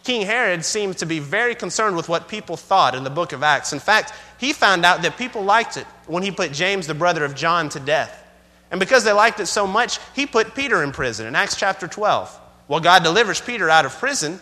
King 0.07 0.21
Herod 0.21 0.63
seemed 0.63 0.99
to 0.99 1.05
be 1.05 1.19
very 1.19 1.53
concerned 1.53 1.97
with 1.97 2.07
what 2.07 2.29
people 2.29 2.55
thought 2.55 2.95
in 2.95 3.03
the 3.03 3.09
book 3.09 3.33
of 3.33 3.43
Acts. 3.43 3.73
In 3.73 3.79
fact, 3.79 4.13
he 4.37 4.53
found 4.53 4.85
out 4.85 5.01
that 5.01 5.17
people 5.17 5.43
liked 5.43 5.75
it 5.75 5.85
when 6.05 6.23
he 6.23 6.31
put 6.31 6.53
James, 6.53 6.87
the 6.87 6.93
brother 6.93 7.25
of 7.25 7.35
John, 7.35 7.67
to 7.67 7.79
death. 7.81 8.25
And 8.71 8.79
because 8.79 9.03
they 9.03 9.11
liked 9.11 9.41
it 9.41 9.47
so 9.47 9.67
much, 9.67 9.99
he 10.15 10.25
put 10.25 10.55
Peter 10.55 10.81
in 10.81 10.93
prison 10.93 11.27
in 11.27 11.35
Acts 11.35 11.57
chapter 11.57 11.89
12. 11.89 12.39
Well, 12.69 12.79
God 12.79 13.03
delivers 13.03 13.41
Peter 13.41 13.69
out 13.69 13.83
of 13.83 13.91
prison, 13.99 14.39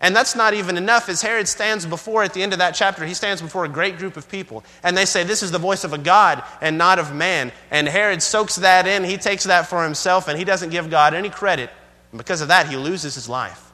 and 0.00 0.14
that's 0.14 0.36
not 0.36 0.54
even 0.54 0.76
enough. 0.76 1.08
As 1.08 1.20
Herod 1.20 1.48
stands 1.48 1.84
before, 1.84 2.22
at 2.22 2.32
the 2.32 2.44
end 2.44 2.52
of 2.52 2.60
that 2.60 2.76
chapter, 2.76 3.04
he 3.04 3.12
stands 3.12 3.42
before 3.42 3.64
a 3.64 3.68
great 3.68 3.98
group 3.98 4.16
of 4.16 4.28
people, 4.28 4.62
and 4.84 4.96
they 4.96 5.04
say, 5.04 5.24
This 5.24 5.42
is 5.42 5.50
the 5.50 5.58
voice 5.58 5.82
of 5.82 5.92
a 5.92 5.98
God 5.98 6.44
and 6.60 6.78
not 6.78 7.00
of 7.00 7.12
man. 7.12 7.50
And 7.72 7.88
Herod 7.88 8.22
soaks 8.22 8.54
that 8.54 8.86
in, 8.86 9.02
he 9.02 9.16
takes 9.16 9.42
that 9.42 9.66
for 9.66 9.82
himself, 9.82 10.28
and 10.28 10.38
he 10.38 10.44
doesn't 10.44 10.70
give 10.70 10.88
God 10.88 11.12
any 11.12 11.28
credit. 11.28 11.70
And 12.12 12.18
because 12.18 12.40
of 12.40 12.46
that, 12.46 12.68
he 12.68 12.76
loses 12.76 13.16
his 13.16 13.28
life. 13.28 13.67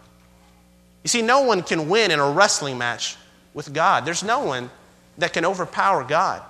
You 1.04 1.08
see, 1.08 1.22
no 1.22 1.42
one 1.42 1.62
can 1.62 1.88
win 1.88 2.10
in 2.10 2.18
a 2.18 2.30
wrestling 2.30 2.78
match 2.78 3.16
with 3.52 3.72
God. 3.72 4.04
There's 4.04 4.24
no 4.24 4.40
one 4.40 4.70
that 5.18 5.32
can 5.32 5.44
overpower 5.44 6.02
God. 6.02 6.42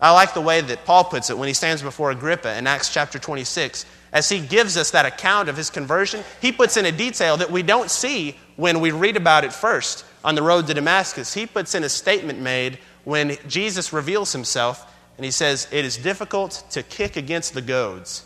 I 0.00 0.10
like 0.10 0.34
the 0.34 0.40
way 0.40 0.60
that 0.60 0.84
Paul 0.84 1.04
puts 1.04 1.30
it 1.30 1.38
when 1.38 1.48
he 1.48 1.54
stands 1.54 1.80
before 1.80 2.10
Agrippa 2.10 2.56
in 2.58 2.66
Acts 2.66 2.92
chapter 2.92 3.18
26. 3.18 3.86
As 4.12 4.28
he 4.28 4.40
gives 4.40 4.76
us 4.76 4.90
that 4.90 5.06
account 5.06 5.48
of 5.48 5.56
his 5.56 5.70
conversion, 5.70 6.22
he 6.40 6.52
puts 6.52 6.76
in 6.76 6.84
a 6.84 6.92
detail 6.92 7.36
that 7.38 7.50
we 7.50 7.62
don't 7.62 7.90
see 7.90 8.36
when 8.56 8.80
we 8.80 8.90
read 8.90 9.16
about 9.16 9.44
it 9.44 9.52
first 9.52 10.04
on 10.24 10.34
the 10.34 10.42
road 10.42 10.66
to 10.66 10.74
Damascus. 10.74 11.32
He 11.32 11.46
puts 11.46 11.74
in 11.74 11.84
a 11.84 11.88
statement 11.88 12.38
made 12.38 12.78
when 13.04 13.38
Jesus 13.48 13.92
reveals 13.92 14.32
himself, 14.32 14.92
and 15.16 15.24
he 15.24 15.30
says, 15.30 15.68
It 15.70 15.84
is 15.84 15.96
difficult 15.96 16.64
to 16.70 16.82
kick 16.82 17.16
against 17.16 17.54
the 17.54 17.62
goads. 17.62 18.24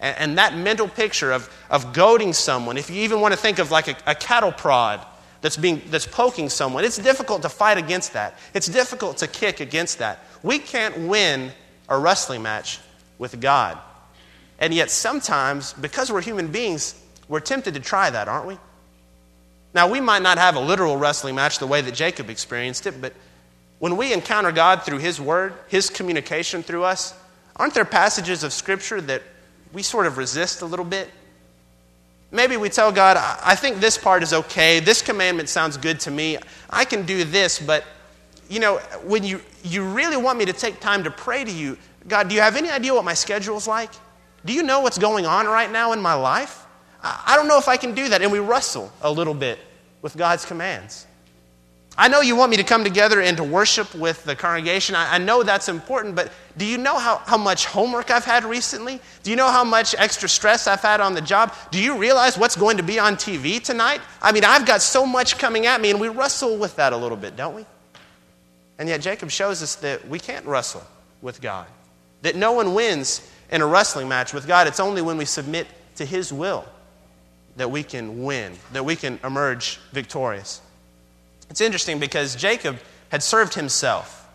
And, 0.00 0.18
and 0.18 0.38
that 0.38 0.56
mental 0.56 0.88
picture 0.88 1.32
of, 1.32 1.50
of 1.70 1.92
goading 1.92 2.32
someone, 2.32 2.76
if 2.76 2.90
you 2.90 3.02
even 3.02 3.20
want 3.20 3.32
to 3.32 3.38
think 3.38 3.58
of 3.58 3.70
like 3.70 3.88
a, 3.88 3.96
a 4.06 4.14
cattle 4.14 4.52
prod 4.52 5.04
that's, 5.40 5.56
being, 5.56 5.82
that's 5.90 6.06
poking 6.06 6.48
someone, 6.48 6.84
it's 6.84 6.98
difficult 6.98 7.42
to 7.42 7.48
fight 7.48 7.78
against 7.78 8.12
that. 8.14 8.38
It's 8.54 8.66
difficult 8.66 9.18
to 9.18 9.26
kick 9.26 9.60
against 9.60 9.98
that. 9.98 10.20
We 10.42 10.58
can't 10.58 11.08
win 11.08 11.52
a 11.88 11.98
wrestling 11.98 12.42
match 12.42 12.80
with 13.18 13.40
God. 13.40 13.78
And 14.58 14.72
yet, 14.72 14.90
sometimes, 14.90 15.72
because 15.74 16.10
we're 16.10 16.22
human 16.22 16.48
beings, 16.48 17.00
we're 17.28 17.40
tempted 17.40 17.74
to 17.74 17.80
try 17.80 18.08
that, 18.08 18.28
aren't 18.28 18.46
we? 18.46 18.58
Now, 19.74 19.88
we 19.88 20.00
might 20.00 20.22
not 20.22 20.38
have 20.38 20.56
a 20.56 20.60
literal 20.60 20.96
wrestling 20.96 21.34
match 21.34 21.58
the 21.58 21.66
way 21.66 21.82
that 21.82 21.94
Jacob 21.94 22.30
experienced 22.30 22.86
it, 22.86 23.00
but 23.00 23.12
when 23.78 23.98
we 23.98 24.12
encounter 24.12 24.50
God 24.50 24.82
through 24.82 24.98
His 24.98 25.20
Word, 25.20 25.52
His 25.68 25.90
communication 25.90 26.62
through 26.62 26.84
us, 26.84 27.14
aren't 27.56 27.74
there 27.74 27.84
passages 27.84 28.42
of 28.42 28.54
Scripture 28.54 29.02
that 29.02 29.22
we 29.72 29.82
sort 29.82 30.06
of 30.06 30.18
resist 30.18 30.62
a 30.62 30.66
little 30.66 30.84
bit. 30.84 31.10
Maybe 32.30 32.56
we 32.56 32.68
tell 32.68 32.90
God, 32.90 33.16
I 33.16 33.54
think 33.54 33.78
this 33.78 33.96
part 33.96 34.22
is 34.22 34.32
okay. 34.32 34.80
This 34.80 35.00
commandment 35.00 35.48
sounds 35.48 35.76
good 35.76 36.00
to 36.00 36.10
me. 36.10 36.38
I 36.68 36.84
can 36.84 37.06
do 37.06 37.24
this, 37.24 37.58
but 37.58 37.84
you 38.48 38.60
know, 38.60 38.78
when 39.04 39.24
you, 39.24 39.40
you 39.62 39.84
really 39.84 40.16
want 40.16 40.38
me 40.38 40.44
to 40.44 40.52
take 40.52 40.80
time 40.80 41.04
to 41.04 41.10
pray 41.10 41.44
to 41.44 41.52
you, 41.52 41.78
God, 42.08 42.28
do 42.28 42.34
you 42.34 42.40
have 42.40 42.56
any 42.56 42.70
idea 42.70 42.94
what 42.94 43.04
my 43.04 43.14
schedule's 43.14 43.66
like? 43.66 43.90
Do 44.44 44.52
you 44.52 44.62
know 44.62 44.80
what's 44.80 44.98
going 44.98 45.26
on 45.26 45.46
right 45.46 45.70
now 45.70 45.92
in 45.92 46.00
my 46.00 46.14
life? 46.14 46.66
I 47.02 47.36
don't 47.36 47.48
know 47.48 47.58
if 47.58 47.68
I 47.68 47.76
can 47.76 47.94
do 47.94 48.08
that. 48.08 48.22
And 48.22 48.30
we 48.30 48.38
wrestle 48.38 48.92
a 49.02 49.10
little 49.10 49.34
bit 49.34 49.58
with 50.02 50.16
God's 50.16 50.44
commands. 50.44 51.06
I 51.98 52.08
know 52.08 52.20
you 52.20 52.36
want 52.36 52.50
me 52.50 52.58
to 52.58 52.64
come 52.64 52.84
together 52.84 53.22
and 53.22 53.38
to 53.38 53.44
worship 53.44 53.94
with 53.94 54.22
the 54.24 54.36
congregation. 54.36 54.94
I, 54.94 55.14
I, 55.14 55.18
know 55.18 55.42
that's 55.42 55.70
important, 55.70 56.14
but 56.14 56.30
do 56.58 56.66
you 56.66 56.76
know 56.76 56.98
how, 56.98 57.18
how 57.18 57.38
much 57.38 57.64
homework 57.64 58.10
I've 58.10 58.24
had 58.24 58.44
recently? 58.44 59.00
Do 59.22 59.30
you 59.30 59.36
know 59.36 59.50
how 59.50 59.64
much 59.64 59.94
extra 59.96 60.28
stress 60.28 60.66
I've 60.66 60.82
had 60.82 61.00
on 61.00 61.14
the 61.14 61.22
job? 61.22 61.54
Do 61.70 61.82
you 61.82 61.96
realize 61.96 62.36
what's 62.36 62.54
going 62.54 62.76
to 62.76 62.82
be 62.82 62.98
on 62.98 63.16
TV 63.16 63.62
tonight? 63.62 64.02
I 64.20 64.32
mean, 64.32 64.44
I've 64.44 64.66
got 64.66 64.82
so 64.82 65.06
much 65.06 65.38
coming 65.38 65.64
at 65.64 65.80
me, 65.80 65.90
and 65.90 65.98
we 65.98 66.08
wrestle 66.08 66.58
with 66.58 66.76
that 66.76 66.92
a 66.92 66.96
little 66.96 67.16
bit, 67.16 67.34
don't 67.34 67.54
we? 67.54 67.64
And 68.78 68.90
yet, 68.90 69.00
Jacob 69.00 69.30
shows 69.30 69.62
us 69.62 69.76
that 69.76 70.06
we 70.06 70.18
can't 70.18 70.44
wrestle 70.44 70.84
with 71.22 71.40
God, 71.40 71.66
that 72.20 72.36
no 72.36 72.52
one 72.52 72.74
wins 72.74 73.26
in 73.50 73.62
a 73.62 73.66
wrestling 73.66 74.06
match 74.06 74.34
with 74.34 74.46
God. 74.46 74.66
It's 74.66 74.80
only 74.80 75.00
when 75.00 75.16
we 75.16 75.24
submit 75.24 75.66
to 75.96 76.04
His 76.04 76.30
will 76.30 76.66
that 77.56 77.70
we 77.70 77.82
can 77.82 78.22
win, 78.22 78.52
that 78.72 78.84
we 78.84 78.96
can 78.96 79.18
emerge 79.24 79.78
victorious. 79.92 80.60
It's 81.50 81.60
interesting 81.60 81.98
because 81.98 82.36
Jacob 82.36 82.78
had 83.10 83.22
served 83.22 83.54
himself. 83.54 84.28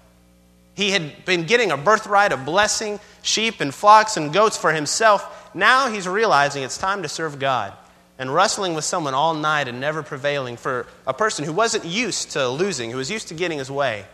He 0.75 0.91
had 0.91 1.25
been 1.25 1.45
getting 1.45 1.71
a 1.71 1.77
birthright, 1.77 2.31
a 2.31 2.37
blessing, 2.37 2.99
sheep 3.21 3.59
and 3.59 3.73
flocks 3.73 4.17
and 4.17 4.33
goats 4.33 4.57
for 4.57 4.71
himself. 4.71 5.53
Now 5.53 5.89
he's 5.89 6.07
realizing 6.07 6.63
it's 6.63 6.77
time 6.77 7.03
to 7.03 7.09
serve 7.09 7.39
God. 7.39 7.73
And 8.17 8.33
wrestling 8.33 8.75
with 8.75 8.85
someone 8.85 9.13
all 9.13 9.33
night 9.33 9.67
and 9.67 9.79
never 9.79 10.03
prevailing 10.03 10.55
for 10.55 10.85
a 11.07 11.13
person 11.13 11.43
who 11.43 11.53
wasn't 11.53 11.85
used 11.85 12.31
to 12.31 12.47
losing, 12.49 12.91
who 12.91 12.97
was 12.97 13.09
used 13.09 13.29
to 13.29 13.33
getting 13.33 13.57
his 13.57 13.71
way, 13.71 14.05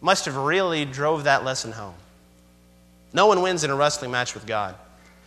must 0.00 0.24
have 0.24 0.36
really 0.36 0.84
drove 0.84 1.24
that 1.24 1.44
lesson 1.44 1.70
home. 1.72 1.94
No 3.12 3.26
one 3.26 3.42
wins 3.42 3.62
in 3.62 3.70
a 3.70 3.76
wrestling 3.76 4.10
match 4.10 4.34
with 4.34 4.46
God. 4.46 4.74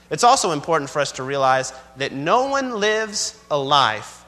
It's 0.10 0.24
also 0.24 0.52
important 0.52 0.90
for 0.90 1.00
us 1.00 1.14
to 1.14 1.24
realize 1.24 1.72
that 1.98 2.12
no 2.12 2.48
one 2.48 2.80
lives 2.80 3.40
a 3.50 3.58
life 3.58 4.24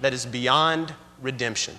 that 0.00 0.12
is 0.12 0.26
beyond 0.26 0.94
redemption. 1.20 1.74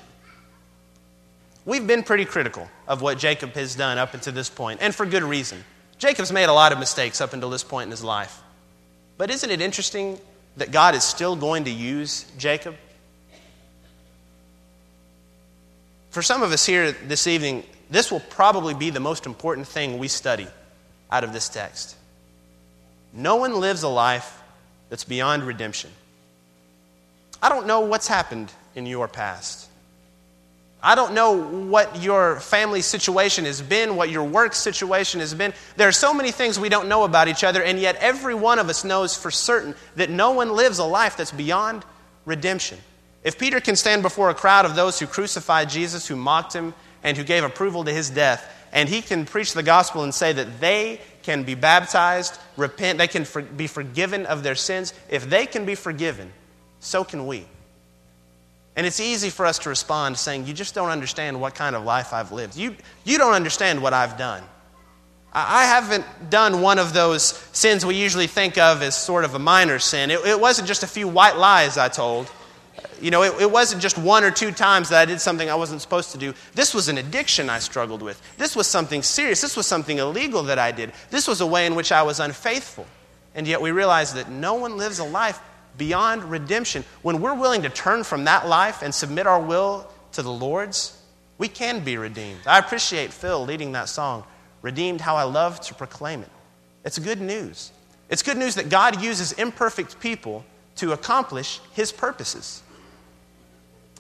We've 1.71 1.87
been 1.87 2.03
pretty 2.03 2.25
critical 2.25 2.69
of 2.85 3.01
what 3.01 3.17
Jacob 3.17 3.53
has 3.53 3.75
done 3.75 3.97
up 3.97 4.13
until 4.13 4.33
this 4.33 4.49
point, 4.49 4.81
and 4.81 4.93
for 4.93 5.05
good 5.05 5.23
reason. 5.23 5.63
Jacob's 5.99 6.29
made 6.29 6.49
a 6.49 6.53
lot 6.53 6.73
of 6.73 6.79
mistakes 6.79 7.21
up 7.21 7.31
until 7.31 7.49
this 7.49 7.63
point 7.63 7.85
in 7.85 7.91
his 7.91 8.03
life. 8.03 8.41
But 9.17 9.31
isn't 9.31 9.49
it 9.49 9.61
interesting 9.61 10.19
that 10.57 10.71
God 10.71 10.95
is 10.95 11.05
still 11.05 11.37
going 11.37 11.63
to 11.63 11.71
use 11.71 12.25
Jacob? 12.37 12.75
For 16.09 16.21
some 16.21 16.43
of 16.43 16.51
us 16.51 16.65
here 16.65 16.91
this 16.91 17.25
evening, 17.25 17.63
this 17.89 18.11
will 18.11 18.19
probably 18.19 18.73
be 18.73 18.89
the 18.89 18.99
most 18.99 19.25
important 19.25 19.65
thing 19.65 19.97
we 19.97 20.09
study 20.09 20.47
out 21.09 21.23
of 21.23 21.31
this 21.31 21.47
text. 21.47 21.95
No 23.13 23.37
one 23.37 23.61
lives 23.61 23.83
a 23.83 23.87
life 23.87 24.41
that's 24.89 25.05
beyond 25.05 25.43
redemption. 25.43 25.91
I 27.41 27.47
don't 27.47 27.65
know 27.65 27.79
what's 27.79 28.09
happened 28.09 28.51
in 28.75 28.85
your 28.85 29.07
past. 29.07 29.69
I 30.83 30.95
don't 30.95 31.13
know 31.13 31.33
what 31.33 32.01
your 32.01 32.39
family 32.39 32.81
situation 32.81 33.45
has 33.45 33.61
been, 33.61 33.95
what 33.95 34.09
your 34.09 34.23
work 34.23 34.55
situation 34.55 35.19
has 35.19 35.33
been. 35.33 35.53
There 35.77 35.87
are 35.87 35.91
so 35.91 36.13
many 36.13 36.31
things 36.31 36.59
we 36.59 36.69
don't 36.69 36.89
know 36.89 37.03
about 37.03 37.27
each 37.27 37.43
other, 37.43 37.61
and 37.61 37.79
yet 37.79 37.97
every 37.97 38.33
one 38.33 38.57
of 38.57 38.67
us 38.67 38.83
knows 38.83 39.15
for 39.15 39.29
certain 39.29 39.75
that 39.95 40.09
no 40.09 40.31
one 40.31 40.55
lives 40.55 40.79
a 40.79 40.83
life 40.83 41.17
that's 41.17 41.31
beyond 41.31 41.85
redemption. 42.25 42.79
If 43.23 43.37
Peter 43.37 43.59
can 43.59 43.75
stand 43.75 44.01
before 44.01 44.31
a 44.31 44.35
crowd 44.35 44.65
of 44.65 44.75
those 44.75 44.99
who 44.99 45.05
crucified 45.05 45.69
Jesus, 45.69 46.07
who 46.07 46.15
mocked 46.15 46.53
him, 46.53 46.73
and 47.03 47.15
who 47.15 47.23
gave 47.23 47.43
approval 47.43 47.83
to 47.83 47.93
his 47.93 48.09
death, 48.09 48.51
and 48.71 48.89
he 48.89 49.03
can 49.03 49.25
preach 49.25 49.53
the 49.53 49.63
gospel 49.63 50.03
and 50.03 50.13
say 50.13 50.33
that 50.33 50.59
they 50.59 50.99
can 51.21 51.43
be 51.43 51.53
baptized, 51.53 52.39
repent, 52.57 52.97
they 52.97 53.07
can 53.07 53.25
for, 53.25 53.43
be 53.43 53.67
forgiven 53.67 54.25
of 54.25 54.41
their 54.41 54.55
sins, 54.55 54.93
if 55.09 55.29
they 55.29 55.45
can 55.45 55.65
be 55.65 55.75
forgiven, 55.75 56.31
so 56.79 57.03
can 57.03 57.27
we. 57.27 57.45
And 58.75 58.87
it's 58.87 58.99
easy 58.99 59.29
for 59.29 59.45
us 59.45 59.59
to 59.59 59.69
respond 59.69 60.17
saying, 60.17 60.45
You 60.45 60.53
just 60.53 60.73
don't 60.73 60.89
understand 60.89 61.39
what 61.39 61.55
kind 61.55 61.75
of 61.75 61.83
life 61.83 62.13
I've 62.13 62.31
lived. 62.31 62.55
You, 62.55 62.75
you 63.03 63.17
don't 63.17 63.33
understand 63.33 63.81
what 63.81 63.93
I've 63.93 64.17
done. 64.17 64.43
I 65.33 65.63
haven't 65.63 66.05
done 66.29 66.61
one 66.61 66.77
of 66.77 66.91
those 66.93 67.23
sins 67.53 67.85
we 67.85 67.95
usually 67.95 68.27
think 68.27 68.57
of 68.57 68.81
as 68.81 68.97
sort 68.97 69.23
of 69.23 69.33
a 69.33 69.39
minor 69.39 69.79
sin. 69.79 70.11
It, 70.11 70.19
it 70.25 70.39
wasn't 70.39 70.67
just 70.67 70.83
a 70.83 70.87
few 70.87 71.07
white 71.07 71.37
lies 71.37 71.77
I 71.77 71.87
told. 71.87 72.29
You 73.01 73.11
know, 73.11 73.23
it, 73.23 73.41
it, 73.41 73.49
wasn't 73.49 73.81
just 73.81 73.97
one 73.97 74.25
or 74.25 74.31
two 74.31 74.51
times 74.51 74.89
that 74.89 75.01
I 75.01 75.05
did 75.05 75.21
something 75.21 75.49
I 75.49 75.55
wasn't 75.55 75.81
supposed 75.81 76.11
to 76.11 76.17
do. 76.17 76.33
This 76.53 76.73
was 76.73 76.89
an 76.89 76.97
addiction 76.97 77.49
I 77.49 77.59
struggled 77.59 78.01
with. 78.01 78.21
This 78.37 78.55
was 78.55 78.67
something 78.67 79.01
serious. 79.01 79.41
This 79.41 79.55
was 79.55 79.65
something 79.65 79.99
illegal 79.99 80.43
that 80.43 80.59
I 80.59 80.71
did. 80.71 80.91
This 81.09 81.27
was 81.27 81.39
a 81.39 81.47
way 81.47 81.65
in 81.65 81.75
which 81.75 81.91
I 81.91 82.03
was 82.03 82.19
unfaithful. 82.19 82.85
And 83.33 83.47
yet 83.47 83.61
we 83.61 83.71
realize 83.71 84.13
that 84.15 84.29
no 84.29 84.55
one 84.55 84.77
lives 84.77 84.99
a 84.99 85.05
life 85.05 85.39
beyond 85.77 86.25
redemption, 86.25 86.83
when 87.01 87.21
we're 87.21 87.33
willing 87.33 87.63
to 87.63 87.69
turn 87.69 88.03
from 88.03 88.25
that 88.25 88.47
life 88.47 88.81
and 88.81 88.93
submit 88.93 89.27
our 89.27 89.41
will 89.41 89.91
to 90.13 90.21
the 90.21 90.31
Lord's, 90.31 90.97
we 91.37 91.47
can 91.47 91.83
be 91.83 91.97
redeemed. 91.97 92.41
I 92.45 92.59
appreciate 92.59 93.11
Phil 93.11 93.43
leading 93.45 93.71
that 93.71 93.89
song, 93.89 94.23
Redeemed 94.61 95.01
How 95.01 95.15
I 95.15 95.23
Love 95.23 95.59
to 95.61 95.73
Proclaim 95.73 96.21
It. 96.21 96.29
It's 96.83 96.99
good 96.99 97.21
news. 97.21 97.71
It's 98.09 98.23
good 98.23 98.37
news 98.37 98.55
that 98.55 98.69
God 98.69 99.01
uses 99.01 99.31
imperfect 99.33 99.99
people 99.99 100.45
to 100.75 100.91
accomplish 100.91 101.59
his 101.73 101.91
purposes. 101.91 102.61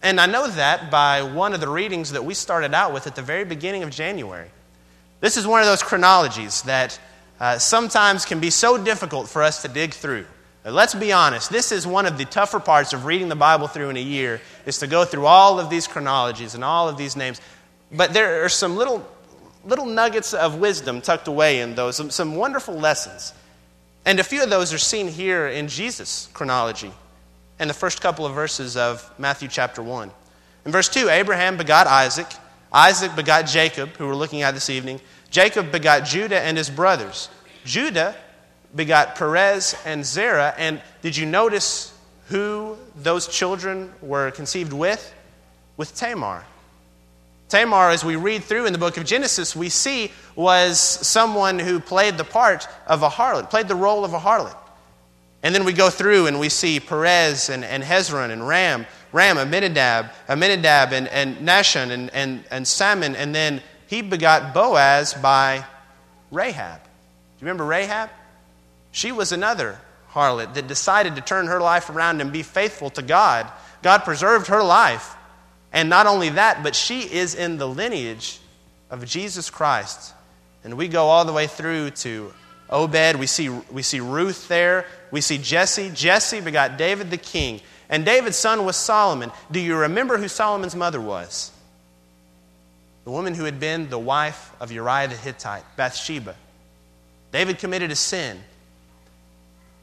And 0.03 0.19
I 0.19 0.25
know 0.25 0.47
that 0.47 0.89
by 0.89 1.21
one 1.21 1.53
of 1.53 1.61
the 1.61 1.67
readings 1.69 2.11
that 2.11 2.25
we 2.25 2.33
started 2.33 2.73
out 2.73 2.93
with 2.93 3.07
at 3.07 3.15
the 3.15 3.21
very 3.21 3.45
beginning 3.45 3.83
of 3.83 3.89
January. 3.91 4.49
This 5.19 5.37
is 5.37 5.45
one 5.45 5.61
of 5.61 5.67
those 5.67 5.83
chronologies 5.83 6.63
that 6.63 6.99
uh, 7.39 7.57
sometimes 7.59 8.25
can 8.25 8.39
be 8.39 8.49
so 8.49 8.83
difficult 8.83 9.29
for 9.29 9.43
us 9.43 9.61
to 9.61 9.67
dig 9.67 9.93
through. 9.93 10.25
Let's 10.63 10.93
be 10.93 11.11
honest, 11.11 11.49
this 11.49 11.71
is 11.71 11.87
one 11.87 12.05
of 12.05 12.19
the 12.19 12.25
tougher 12.25 12.59
parts 12.59 12.93
of 12.93 13.05
reading 13.05 13.29
the 13.29 13.35
Bible 13.35 13.67
through 13.67 13.89
in 13.89 13.97
a 13.97 14.01
year, 14.01 14.41
is 14.67 14.77
to 14.79 14.87
go 14.87 15.05
through 15.05 15.25
all 15.25 15.59
of 15.59 15.71
these 15.71 15.87
chronologies 15.87 16.53
and 16.53 16.63
all 16.63 16.87
of 16.87 16.97
these 16.97 17.15
names. 17.15 17.41
But 17.91 18.13
there 18.13 18.45
are 18.45 18.49
some 18.49 18.75
little, 18.75 19.03
little 19.65 19.87
nuggets 19.87 20.35
of 20.35 20.59
wisdom 20.59 21.01
tucked 21.01 21.27
away 21.27 21.61
in 21.61 21.73
those, 21.73 21.95
some, 21.95 22.11
some 22.11 22.35
wonderful 22.35 22.75
lessons. 22.75 23.33
And 24.05 24.19
a 24.19 24.23
few 24.23 24.43
of 24.43 24.51
those 24.51 24.71
are 24.71 24.77
seen 24.77 25.07
here 25.07 25.47
in 25.47 25.67
Jesus' 25.67 26.29
chronology 26.33 26.91
in 27.59 27.67
the 27.67 27.73
first 27.73 27.99
couple 27.99 28.27
of 28.27 28.35
verses 28.35 28.77
of 28.77 29.11
Matthew 29.17 29.47
chapter 29.47 29.81
1. 29.81 30.11
In 30.65 30.71
verse 30.71 30.89
2, 30.89 31.09
Abraham 31.09 31.57
begot 31.57 31.87
Isaac. 31.87 32.27
Isaac 32.71 33.15
begot 33.15 33.47
Jacob, 33.47 33.89
who 33.97 34.05
we're 34.05 34.15
looking 34.15 34.43
at 34.43 34.53
this 34.53 34.69
evening. 34.69 35.01
Jacob 35.31 35.71
begot 35.71 36.05
Judah 36.05 36.39
and 36.39 36.55
his 36.55 36.69
brothers. 36.69 37.29
Judah 37.65 38.15
begot 38.75 39.15
Perez 39.15 39.75
and 39.85 40.05
Zerah. 40.05 40.53
And 40.57 40.81
did 41.01 41.17
you 41.17 41.25
notice 41.25 41.93
who 42.27 42.77
those 42.95 43.27
children 43.27 43.91
were 44.01 44.31
conceived 44.31 44.73
with? 44.73 45.13
With 45.77 45.95
Tamar. 45.95 46.45
Tamar, 47.49 47.89
as 47.89 48.05
we 48.05 48.15
read 48.15 48.43
through 48.43 48.65
in 48.65 48.71
the 48.71 48.79
book 48.79 48.95
of 48.95 49.05
Genesis, 49.05 49.55
we 49.55 49.67
see 49.67 50.11
was 50.35 50.79
someone 50.79 51.59
who 51.59 51.81
played 51.81 52.17
the 52.17 52.23
part 52.23 52.67
of 52.87 53.03
a 53.03 53.09
harlot, 53.09 53.49
played 53.49 53.67
the 53.67 53.75
role 53.75 54.05
of 54.05 54.13
a 54.13 54.19
harlot. 54.19 54.55
And 55.43 55.53
then 55.53 55.65
we 55.65 55.73
go 55.73 55.89
through 55.89 56.27
and 56.27 56.39
we 56.39 56.49
see 56.49 56.79
Perez 56.79 57.49
and, 57.49 57.65
and 57.65 57.83
Hezron 57.83 58.29
and 58.29 58.47
Ram, 58.47 58.85
Ram, 59.11 59.37
Amminadab, 59.37 60.11
Amminadab 60.29 60.93
and, 60.93 61.07
and 61.09 61.37
Nahshon 61.37 61.89
and, 61.89 62.09
and, 62.11 62.43
and 62.51 62.65
Salmon. 62.65 63.15
And 63.15 63.33
then 63.33 63.61
he 63.87 64.01
begot 64.01 64.53
Boaz 64.53 65.13
by 65.15 65.65
Rahab. 66.31 66.81
Do 66.83 66.89
you 67.39 67.47
remember 67.47 67.65
Rahab? 67.65 68.09
She 68.91 69.11
was 69.11 69.31
another 69.31 69.79
harlot 70.11 70.53
that 70.53 70.67
decided 70.67 71.15
to 71.15 71.21
turn 71.21 71.47
her 71.47 71.61
life 71.61 71.89
around 71.89 72.21
and 72.21 72.31
be 72.31 72.43
faithful 72.43 72.89
to 72.91 73.01
God. 73.01 73.49
God 73.81 73.99
preserved 73.99 74.47
her 74.47 74.63
life. 74.63 75.15
And 75.73 75.89
not 75.89 76.05
only 76.05 76.29
that, 76.29 76.63
but 76.63 76.75
she 76.75 77.01
is 77.01 77.33
in 77.33 77.57
the 77.57 77.67
lineage 77.67 78.39
of 78.89 79.05
Jesus 79.05 79.49
Christ. 79.49 80.13
And 80.63 80.77
we 80.77 80.87
go 80.87 81.05
all 81.05 81.25
the 81.25 81.33
way 81.33 81.47
through 81.47 81.91
to 81.91 82.33
Obed. 82.69 83.15
We 83.15 83.27
see, 83.27 83.49
we 83.49 83.81
see 83.81 83.99
Ruth 83.99 84.47
there. 84.47 84.85
We 85.11 85.21
see 85.21 85.37
Jesse. 85.37 85.89
Jesse 85.93 86.41
begot 86.41 86.77
David 86.77 87.09
the 87.09 87.17
king. 87.17 87.61
And 87.89 88.05
David's 88.05 88.37
son 88.37 88.65
was 88.65 88.77
Solomon. 88.77 89.31
Do 89.49 89.59
you 89.59 89.75
remember 89.75 90.17
who 90.17 90.27
Solomon's 90.27 90.75
mother 90.75 91.01
was? 91.01 91.51
The 93.03 93.11
woman 93.11 93.33
who 93.33 93.45
had 93.45 93.59
been 93.59 93.89
the 93.89 93.99
wife 93.99 94.51
of 94.59 94.71
Uriah 94.71 95.07
the 95.07 95.15
Hittite, 95.15 95.63
Bathsheba. 95.75 96.35
David 97.31 97.59
committed 97.59 97.91
a 97.91 97.95
sin. 97.95 98.39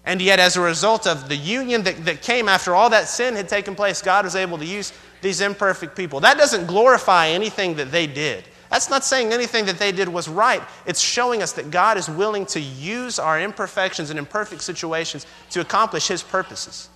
And 0.08 0.22
yet, 0.22 0.40
as 0.40 0.56
a 0.56 0.62
result 0.62 1.06
of 1.06 1.28
the 1.28 1.36
union 1.36 1.82
that, 1.82 2.02
that 2.06 2.22
came 2.22 2.48
after 2.48 2.74
all 2.74 2.88
that 2.88 3.08
sin 3.08 3.34
had 3.34 3.46
taken 3.46 3.74
place, 3.74 4.00
God 4.00 4.24
was 4.24 4.34
able 4.34 4.56
to 4.56 4.64
use 4.64 4.90
these 5.20 5.42
imperfect 5.42 5.94
people. 5.94 6.20
That 6.20 6.38
doesn't 6.38 6.66
glorify 6.66 7.28
anything 7.28 7.74
that 7.74 7.92
they 7.92 8.06
did. 8.06 8.44
That's 8.70 8.88
not 8.88 9.04
saying 9.04 9.34
anything 9.34 9.66
that 9.66 9.78
they 9.78 9.92
did 9.92 10.08
was 10.08 10.26
right. 10.26 10.62
It's 10.86 10.98
showing 10.98 11.42
us 11.42 11.52
that 11.52 11.70
God 11.70 11.98
is 11.98 12.08
willing 12.08 12.46
to 12.46 12.58
use 12.58 13.18
our 13.18 13.38
imperfections 13.38 14.08
and 14.08 14.18
imperfect 14.18 14.62
situations 14.62 15.26
to 15.50 15.60
accomplish 15.60 16.08
His 16.08 16.22
purposes. 16.22 16.88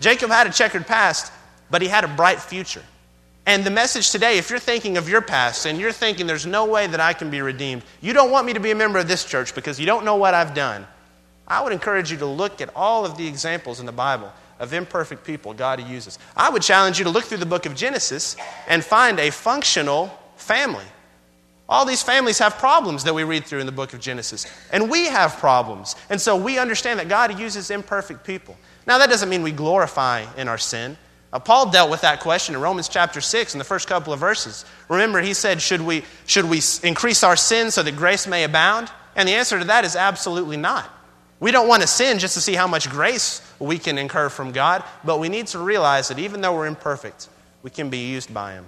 Jacob 0.00 0.30
had 0.30 0.48
a 0.48 0.50
checkered 0.50 0.84
past, 0.84 1.32
but 1.70 1.80
he 1.80 1.86
had 1.86 2.02
a 2.02 2.08
bright 2.08 2.40
future. 2.40 2.82
And 3.46 3.62
the 3.62 3.70
message 3.70 4.10
today, 4.10 4.36
if 4.36 4.50
you're 4.50 4.58
thinking 4.58 4.96
of 4.96 5.08
your 5.08 5.20
past 5.20 5.64
and 5.64 5.78
you're 5.78 5.92
thinking 5.92 6.26
there's 6.26 6.44
no 6.44 6.64
way 6.64 6.88
that 6.88 6.98
I 6.98 7.12
can 7.12 7.30
be 7.30 7.40
redeemed, 7.40 7.84
you 8.00 8.12
don't 8.12 8.32
want 8.32 8.46
me 8.46 8.52
to 8.54 8.60
be 8.60 8.72
a 8.72 8.74
member 8.74 8.98
of 8.98 9.06
this 9.06 9.24
church 9.24 9.54
because 9.54 9.78
you 9.78 9.86
don't 9.86 10.04
know 10.04 10.16
what 10.16 10.34
I've 10.34 10.54
done. 10.54 10.88
I 11.48 11.62
would 11.62 11.72
encourage 11.72 12.12
you 12.12 12.18
to 12.18 12.26
look 12.26 12.60
at 12.60 12.70
all 12.76 13.04
of 13.04 13.16
the 13.16 13.26
examples 13.26 13.80
in 13.80 13.86
the 13.86 13.92
Bible 13.92 14.30
of 14.58 14.72
imperfect 14.72 15.24
people 15.24 15.54
God 15.54 15.80
uses. 15.88 16.18
I 16.36 16.50
would 16.50 16.62
challenge 16.62 16.98
you 16.98 17.04
to 17.04 17.10
look 17.10 17.24
through 17.24 17.38
the 17.38 17.46
book 17.46 17.64
of 17.64 17.74
Genesis 17.74 18.36
and 18.68 18.84
find 18.84 19.18
a 19.18 19.30
functional 19.30 20.16
family. 20.36 20.84
All 21.68 21.84
these 21.84 22.02
families 22.02 22.38
have 22.38 22.56
problems 22.56 23.04
that 23.04 23.14
we 23.14 23.24
read 23.24 23.44
through 23.44 23.60
in 23.60 23.66
the 23.66 23.72
book 23.72 23.92
of 23.92 24.00
Genesis. 24.00 24.46
And 24.72 24.90
we 24.90 25.06
have 25.06 25.36
problems. 25.36 25.96
And 26.08 26.20
so 26.20 26.36
we 26.36 26.58
understand 26.58 26.98
that 26.98 27.08
God 27.08 27.38
uses 27.38 27.70
imperfect 27.70 28.24
people. 28.24 28.56
Now, 28.86 28.98
that 28.98 29.10
doesn't 29.10 29.28
mean 29.28 29.42
we 29.42 29.52
glorify 29.52 30.24
in 30.36 30.48
our 30.48 30.56
sin. 30.56 30.96
Uh, 31.30 31.38
Paul 31.38 31.70
dealt 31.70 31.90
with 31.90 32.00
that 32.00 32.20
question 32.20 32.54
in 32.54 32.60
Romans 32.62 32.88
chapter 32.88 33.20
6 33.20 33.54
in 33.54 33.58
the 33.58 33.64
first 33.64 33.86
couple 33.86 34.14
of 34.14 34.18
verses. 34.18 34.64
Remember, 34.88 35.20
he 35.20 35.34
said, 35.34 35.60
Should 35.60 35.82
we, 35.82 36.04
should 36.26 36.46
we 36.46 36.62
increase 36.82 37.22
our 37.22 37.36
sin 37.36 37.70
so 37.70 37.82
that 37.82 37.96
grace 37.96 38.26
may 38.26 38.44
abound? 38.44 38.90
And 39.14 39.28
the 39.28 39.34
answer 39.34 39.58
to 39.58 39.66
that 39.66 39.84
is 39.84 39.94
absolutely 39.94 40.56
not. 40.56 40.90
We 41.40 41.52
don't 41.52 41.68
want 41.68 41.82
to 41.82 41.88
sin 41.88 42.18
just 42.18 42.34
to 42.34 42.40
see 42.40 42.54
how 42.54 42.66
much 42.66 42.90
grace 42.90 43.40
we 43.58 43.78
can 43.78 43.96
incur 43.96 44.28
from 44.28 44.52
God, 44.52 44.82
but 45.04 45.20
we 45.20 45.28
need 45.28 45.46
to 45.48 45.58
realize 45.58 46.08
that 46.08 46.18
even 46.18 46.40
though 46.40 46.54
we're 46.54 46.66
imperfect, 46.66 47.28
we 47.62 47.70
can 47.70 47.90
be 47.90 48.08
used 48.10 48.32
by 48.34 48.54
Him. 48.54 48.66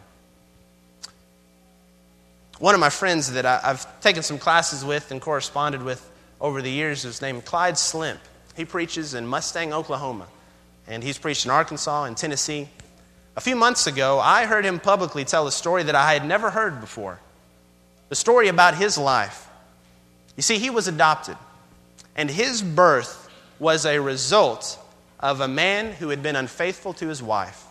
One 2.59 2.74
of 2.74 2.80
my 2.80 2.90
friends 2.90 3.33
that 3.33 3.46
I, 3.46 3.59
have 3.61 4.00
taken 4.00 4.22
some 4.22 4.38
classes 4.38 4.85
with 4.85 5.11
and 5.11 5.20
corresponded 5.20 5.83
with 5.83 6.09
over 6.40 6.62
the 6.62 6.70
years 6.70 7.04
is 7.04 7.22
named 7.22 7.44
Clyde 7.44 7.78
Slimp. 7.78 8.20
He 8.56 8.64
preaches 8.64 9.14
in 9.14 9.26
Mustang, 9.26 9.72
Oklahoma, 9.72 10.26
and 10.87 11.02
he's 11.02 11.18
preached 11.18 11.46
in 11.46 11.50
Arkansas 11.50 12.04
and 12.04 12.16
Tennessee. 12.16 12.68
A 13.37 13.40
few 13.40 13.56
months 13.56 13.87
ago, 13.87 14.20
I 14.20 14.44
heard 14.44 14.64
him 14.64 14.78
publicly 14.78 15.24
tell 15.24 15.46
a 15.46 15.52
story 15.52 15.85
that 15.85 15.94
I 15.94 16.12
had 16.12 16.26
never 16.26 16.50
heard 16.50 16.80
before 16.80 17.18
the 18.11 18.16
story 18.16 18.48
about 18.48 18.74
his 18.74 18.98
life. 18.98 19.48
You 20.37 20.42
see, 20.42 20.59
he 20.59 20.68
was 20.68 20.88
adopted. 20.88 21.37
And 22.16 22.30
his 22.30 22.62
birth 22.62 23.28
was 23.58 23.86
a 23.86 23.98
result 24.00 24.78
of 25.18 25.40
a 25.40 25.48
man 25.48 25.92
who 25.92 26.08
had 26.08 26.22
been 26.22 26.36
unfaithful 26.36 26.92
to 26.94 27.08
his 27.08 27.22
wife. 27.22 27.66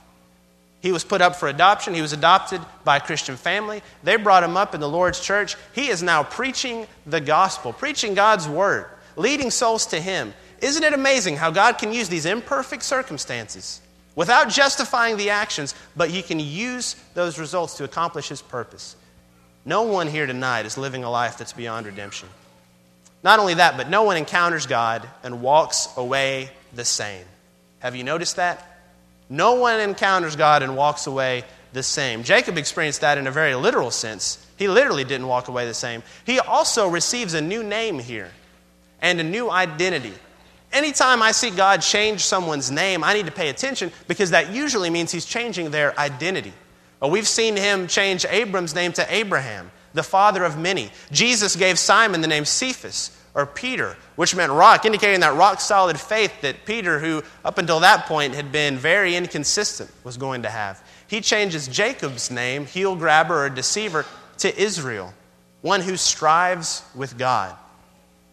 He 0.82 0.91
was 0.91 1.04
put 1.04 1.21
up 1.21 1.36
for 1.36 1.49
adoption. 1.49 1.93
He 1.93 2.02
was 2.02 2.13
adopted 2.13 2.62
by 2.84 2.97
a 2.97 3.02
Christian 3.02 3.36
family. 3.36 3.82
They 4.04 4.15
brought 4.15 4.43
him 4.43 4.56
up 4.56 4.73
in 4.73 4.80
the 4.80 4.88
Lord's 4.88 5.19
church. 5.19 5.56
He 5.73 5.89
is 5.89 6.02
now 6.02 6.23
preaching 6.23 6.88
the 7.06 7.19
gospel, 7.19 7.73
preaching 7.73 8.13
God's 8.13 8.47
word, 8.47 8.86
leading 9.17 9.52
souls 9.52 9.88
to 9.88 9.99
Him. 9.99 10.34
Isn't 10.62 10.84
it 10.84 10.93
amazing 10.93 11.36
how 11.36 11.52
God 11.52 11.78
can 11.78 11.91
use 11.91 12.08
these 12.08 12.25
imperfect 12.25 12.84
circumstances 12.84 13.82
without 14.15 14.49
justifying 14.49 15.15
the 15.15 15.30
actions, 15.30 15.73
but 15.95 16.10
he 16.10 16.21
can 16.21 16.39
use 16.41 16.97
those 17.13 17.39
results 17.39 17.75
to 17.75 17.86
accomplish 17.86 18.28
his 18.28 18.41
purpose. 18.41 18.97
No 19.63 19.84
one 19.84 20.08
here 20.08 20.25
tonight 20.25 20.65
is 20.65 20.78
living 20.78 21.06
a 21.06 21.10
life 21.10 21.38
that's 21.38 21.54
beyond 21.54 21.86
redemption. 21.86 22.28
Not 23.24 23.40
only 23.40 23.56
that, 23.56 23.78
but 23.78 23.90
no 23.90 24.04
one 24.04 24.18
encounters 24.18 24.66
God 24.66 25.08
and 25.24 25.42
walks 25.42 25.90
away 25.98 26.52
the 26.74 26.86
same. 26.86 27.26
Have 27.80 27.96
you 27.96 28.04
noticed 28.04 28.38
that? 28.38 28.66
No 29.30 29.56
one 29.56 29.80
encounters 29.80 30.36
God 30.36 30.64
and 30.64 30.76
walks 30.76 31.08
away 31.08 31.44
the 31.74 31.84
same. 31.84 32.24
Jacob 32.24 32.58
experienced 32.58 33.02
that 33.02 33.18
in 33.18 33.28
a 33.28 33.32
very 33.32 33.56
literal 33.56 33.92
sense. 33.92 34.46
He 34.58 34.68
literally 34.68 35.04
didn't 35.04 35.28
walk 35.28 35.48
away 35.48 35.66
the 35.66 35.74
same. 35.74 36.04
He 36.26 36.40
also 36.40 36.88
receives 36.88 37.34
a 37.34 37.42
new 37.42 37.64
name 37.64 38.00
here 38.00 38.32
and 39.02 39.20
a 39.20 39.24
new 39.24 39.50
identity. 39.50 40.14
Anytime 40.72 41.22
I 41.22 41.32
see 41.32 41.50
God 41.50 41.82
change 41.82 42.22
someone's 42.26 42.70
name, 42.70 43.04
I 43.04 43.14
need 43.14 43.26
to 43.26 43.32
pay 43.32 43.50
attention 43.50 43.92
because 44.08 44.32
that 44.32 44.52
usually 44.52 44.90
means 44.90 45.12
he's 45.12 45.26
changing 45.26 45.72
their 45.72 45.98
identity. 46.00 46.54
Well, 47.00 47.12
we've 47.12 47.28
seen 47.28 47.56
him 47.56 47.88
change 47.88 48.26
Abram's 48.26 48.76
name 48.76 48.94
to 48.94 49.14
Abraham, 49.14 49.72
the 49.93 50.04
father 50.04 50.43
of 50.43 50.58
many. 50.58 50.91
Jesus 51.12 51.56
gave 51.56 51.80
Simon 51.80 52.21
the 52.21 52.28
name 52.28 52.45
Cephas, 52.45 53.15
or 53.36 53.45
Peter, 53.45 53.95
which 54.15 54.36
meant 54.36 54.52
rock, 54.52 54.86
indicating 54.86 55.19
that 55.21 55.36
rock 55.36 55.62
solid 55.62 55.99
faith 55.99 56.41
that 56.41 56.65
Peter, 56.65 56.99
who 56.99 57.23
up 57.45 57.58
until 57.58 57.80
that 57.80 58.06
point 58.06 58.36
had 58.36 58.52
been 58.52 58.78
very 58.78 59.15
inconsistent, 59.15 59.89
was 60.04 60.17
going 60.17 60.41
to 60.43 60.49
have. 60.49 60.84
He 61.08 61.21
changes 61.21 61.67
Jacob's 61.67 62.32
name, 62.32 62.65
heel 62.65 62.95
grabber 62.95 63.45
or 63.45 63.49
deceiver, 63.49 64.06
to 64.39 64.62
Israel, 64.62 65.13
one 65.62 65.82
who 65.82 65.95
strives 65.95 66.84
with 66.95 67.17
God. 67.17 67.56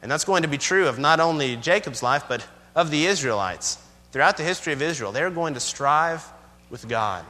And 0.03 0.11
that's 0.11 0.25
going 0.25 0.43
to 0.43 0.49
be 0.49 0.59
true 0.59 0.87
of 0.87 0.99
not 0.99 1.21
only 1.21 1.57
Jacob's 1.57 2.03
life, 2.03 2.25
but 2.29 2.47
of 2.75 2.91
the 2.91 3.07
Israelites. 3.07 3.79
Throughout 4.13 4.37
the 4.37 4.45
history 4.45 4.73
of 4.73 4.83
Israel, 4.83 5.13
they're 5.13 5.31
going 5.31 5.55
to 5.55 5.61
strive 5.61 6.25
with 6.71 6.89
God. 6.89 7.25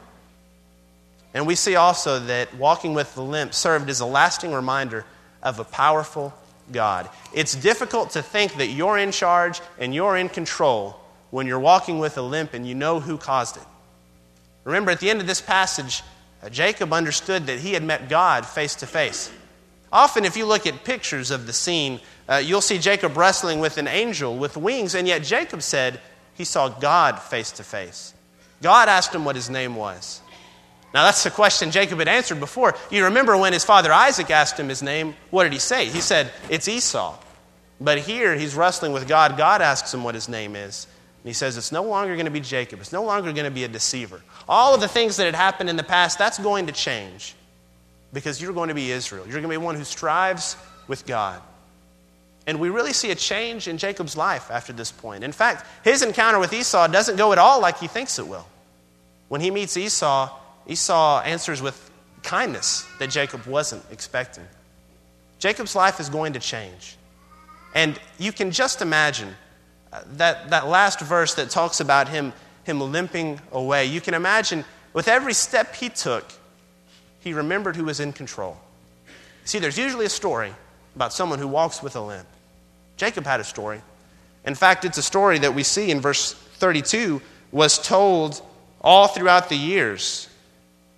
And 1.37 1.47
we 1.47 1.55
see 1.55 1.77
also 1.77 2.19
that 2.19 2.55
walking 2.55 2.95
with 2.95 3.15
the 3.15 3.21
limp 3.21 3.53
served 3.53 3.91
as 3.91 4.01
a 4.01 4.07
lasting 4.07 4.55
reminder 4.55 5.05
of 5.43 5.61
a 5.61 5.65
powerful 5.65 6.33
God. 6.73 7.11
It's 7.35 7.55
difficult 7.55 8.13
to 8.13 8.23
think 8.23 8.55
that 8.55 8.69
you're 8.69 8.97
in 8.97 9.13
charge 9.13 9.61
and 9.79 9.95
you're 9.95 10.17
in 10.17 10.31
control 10.31 10.99
when 11.29 11.47
you're 11.47 11.61
walking 11.61 11.99
with 11.99 12.17
a 12.17 12.23
limp 12.23 12.55
and 12.55 12.67
you 12.67 12.75
know 12.75 13.01
who 13.01 13.19
caused 13.19 13.59
it. 13.59 13.63
Remember, 14.65 14.91
at 14.91 14.99
the 14.99 15.11
end 15.11 15.21
of 15.21 15.27
this 15.27 15.43
passage, 15.43 16.03
uh, 16.43 16.49
Jacob 16.49 16.95
understood 16.95 17.49
that 17.49 17.59
he 17.59 17.75
had 17.75 17.85
met 17.85 18.09
God 18.09 18.47
face 18.47 18.75
to 18.77 18.87
face. 18.87 19.31
Often, 19.93 20.25
if 20.25 20.39
you 20.39 20.47
look 20.47 20.67
at 20.67 20.85
pictures 20.85 21.31
of 21.31 21.47
the 21.47 21.53
scene, 21.53 22.01
uh, 22.31 22.37
you'll 22.37 22.63
see 22.63 22.79
Jacob 22.79 23.15
wrestling 23.15 23.61
with 23.61 23.77
an 23.77 23.89
angel 23.89 24.35
with 24.39 24.57
wings, 24.57 24.95
and 24.95 25.07
yet 25.07 25.23
Jacob 25.23 25.61
said 25.61 26.01
he 26.33 26.45
saw 26.45 26.71
God 26.71 27.21
face 27.21 27.53
to 27.53 27.63
face. 27.63 28.15
God 28.63 28.89
asked 28.89 29.15
him 29.15 29.27
what 29.27 29.37
his 29.37 29.51
name 29.51 29.77
was. 29.77 30.23
Now, 30.95 31.05
that's 31.05 31.25
the 31.25 31.31
question 31.31 31.71
Jacob 31.71 31.99
had 31.99 32.09
answered 32.09 32.41
before. 32.41 32.75
You 32.91 33.05
remember 33.05 33.37
when 33.37 33.53
his 33.53 33.65
father 33.65 33.93
Isaac 33.93 34.31
asked 34.31 34.59
him 34.59 34.69
his 34.69 34.83
name, 34.83 35.15
what 35.31 35.45
did 35.45 35.53
he 35.53 35.59
say? 35.59 35.87
He 35.87 36.01
said, 36.01 36.31
It's 36.49 36.69
Esau. 36.69 37.19
But 37.81 37.99
here, 37.99 38.35
he's 38.35 38.55
wrestling 38.55 38.93
with 38.93 39.07
God. 39.07 39.37
God 39.37 39.61
asks 39.61 39.93
him 39.93 40.05
what 40.05 40.15
his 40.15 40.29
name 40.29 40.57
is. 40.57 40.87
And 41.23 41.29
he 41.29 41.35
says, 41.35 41.57
It's 41.57 41.73
no 41.73 41.83
longer 41.83 42.15
going 42.15 42.27
to 42.27 42.31
be 42.31 42.41
Jacob. 42.41 42.81
It's 42.81 42.93
no 42.93 43.05
longer 43.05 43.33
going 43.33 43.45
to 43.45 43.51
be 43.51 43.65
a 43.65 43.69
deceiver. 43.69 44.23
All 44.49 44.75
of 44.75 44.81
the 44.81 44.89
things 44.89 45.17
that 45.19 45.25
had 45.25 45.35
happened 45.35 45.69
in 45.69 45.77
the 45.77 45.83
past, 45.83 46.19
that's 46.19 46.39
going 46.39 46.67
to 46.67 46.73
change 46.73 47.35
because 48.13 48.41
you're 48.41 48.55
going 48.55 48.69
to 48.69 48.75
be 48.75 48.91
Israel. 48.91 49.25
You're 49.25 49.33
going 49.33 49.43
to 49.43 49.49
be 49.49 49.57
one 49.59 49.75
who 49.75 49.85
strives 49.85 50.57
with 50.89 51.05
God. 51.05 51.43
And 52.47 52.61
we 52.61 52.71
really 52.71 52.93
see 52.93 53.11
a 53.11 53.15
change 53.15 53.67
in 53.67 53.77
Jacob's 53.77 54.17
life 54.17 54.51
after 54.51 54.73
this 54.73 54.93
point. 54.93 55.25
In 55.25 55.33
fact, 55.33 55.67
his 55.83 56.03
encounter 56.03 56.39
with 56.39 56.53
Esau 56.53 56.87
doesn't 56.87 57.17
go 57.17 57.33
at 57.33 57.39
all 57.39 57.61
like 57.61 57.79
he 57.79 57.89
thinks 57.89 58.19
it 58.19 58.27
will. 58.27 58.47
When 59.29 59.41
he 59.41 59.51
meets 59.51 59.77
Esau, 59.77 60.31
Esau 60.67 61.21
answers 61.21 61.63
with 61.63 61.91
kindness 62.23 62.87
that 62.99 63.11
Jacob 63.11 63.47
wasn't 63.47 63.85
expecting. 63.91 64.45
Jacob's 65.39 65.77
life 65.77 66.01
is 66.01 66.09
going 66.09 66.33
to 66.33 66.41
change. 66.41 66.97
And 67.75 67.99
you 68.19 68.33
can 68.33 68.51
just 68.51 68.83
imagine 68.83 69.35
uh, 69.93 70.03
that, 70.15 70.51
that 70.51 70.67
last 70.67 71.01
verse 71.01 71.35
that 71.35 71.51
talks 71.51 71.81
about 71.81 72.09
him, 72.09 72.33
him 72.65 72.81
limping 72.81 73.41
away. 73.53 73.87
You 73.87 74.01
can 74.01 74.15
imagine 74.15 74.65
with 74.93 75.09
every 75.09 75.35
step 75.35 75.75
he 75.75 75.89
took, 75.89 76.25
he 77.21 77.33
remembered 77.35 77.77
who 77.77 77.85
was 77.85 78.01
in 78.01 78.13
control. 78.13 78.57
See, 79.45 79.59
there's 79.59 79.79
usually 79.79 80.07
a 80.07 80.11
story 80.11 80.53
about 80.95 81.13
someone 81.13 81.39
who 81.39 81.49
walks 81.49 81.83
with 81.83 81.95
a 81.97 82.01
limp. 82.01 82.27
Jacob 82.97 83.25
had 83.25 83.41
a 83.41 83.45
story. 83.45 83.83
In 84.45 84.55
fact, 84.55 84.85
it's 84.85 84.99
a 84.99 85.03
story 85.03 85.39
that 85.41 85.55
we 85.55 85.63
see 85.63 85.91
in 85.91 86.01
verse 86.01 86.33
32 86.33 87.21
was 87.53 87.79
told 87.79 88.41
all 88.81 89.07
throughout 89.07 89.49
the 89.49 89.57
years. 89.57 90.29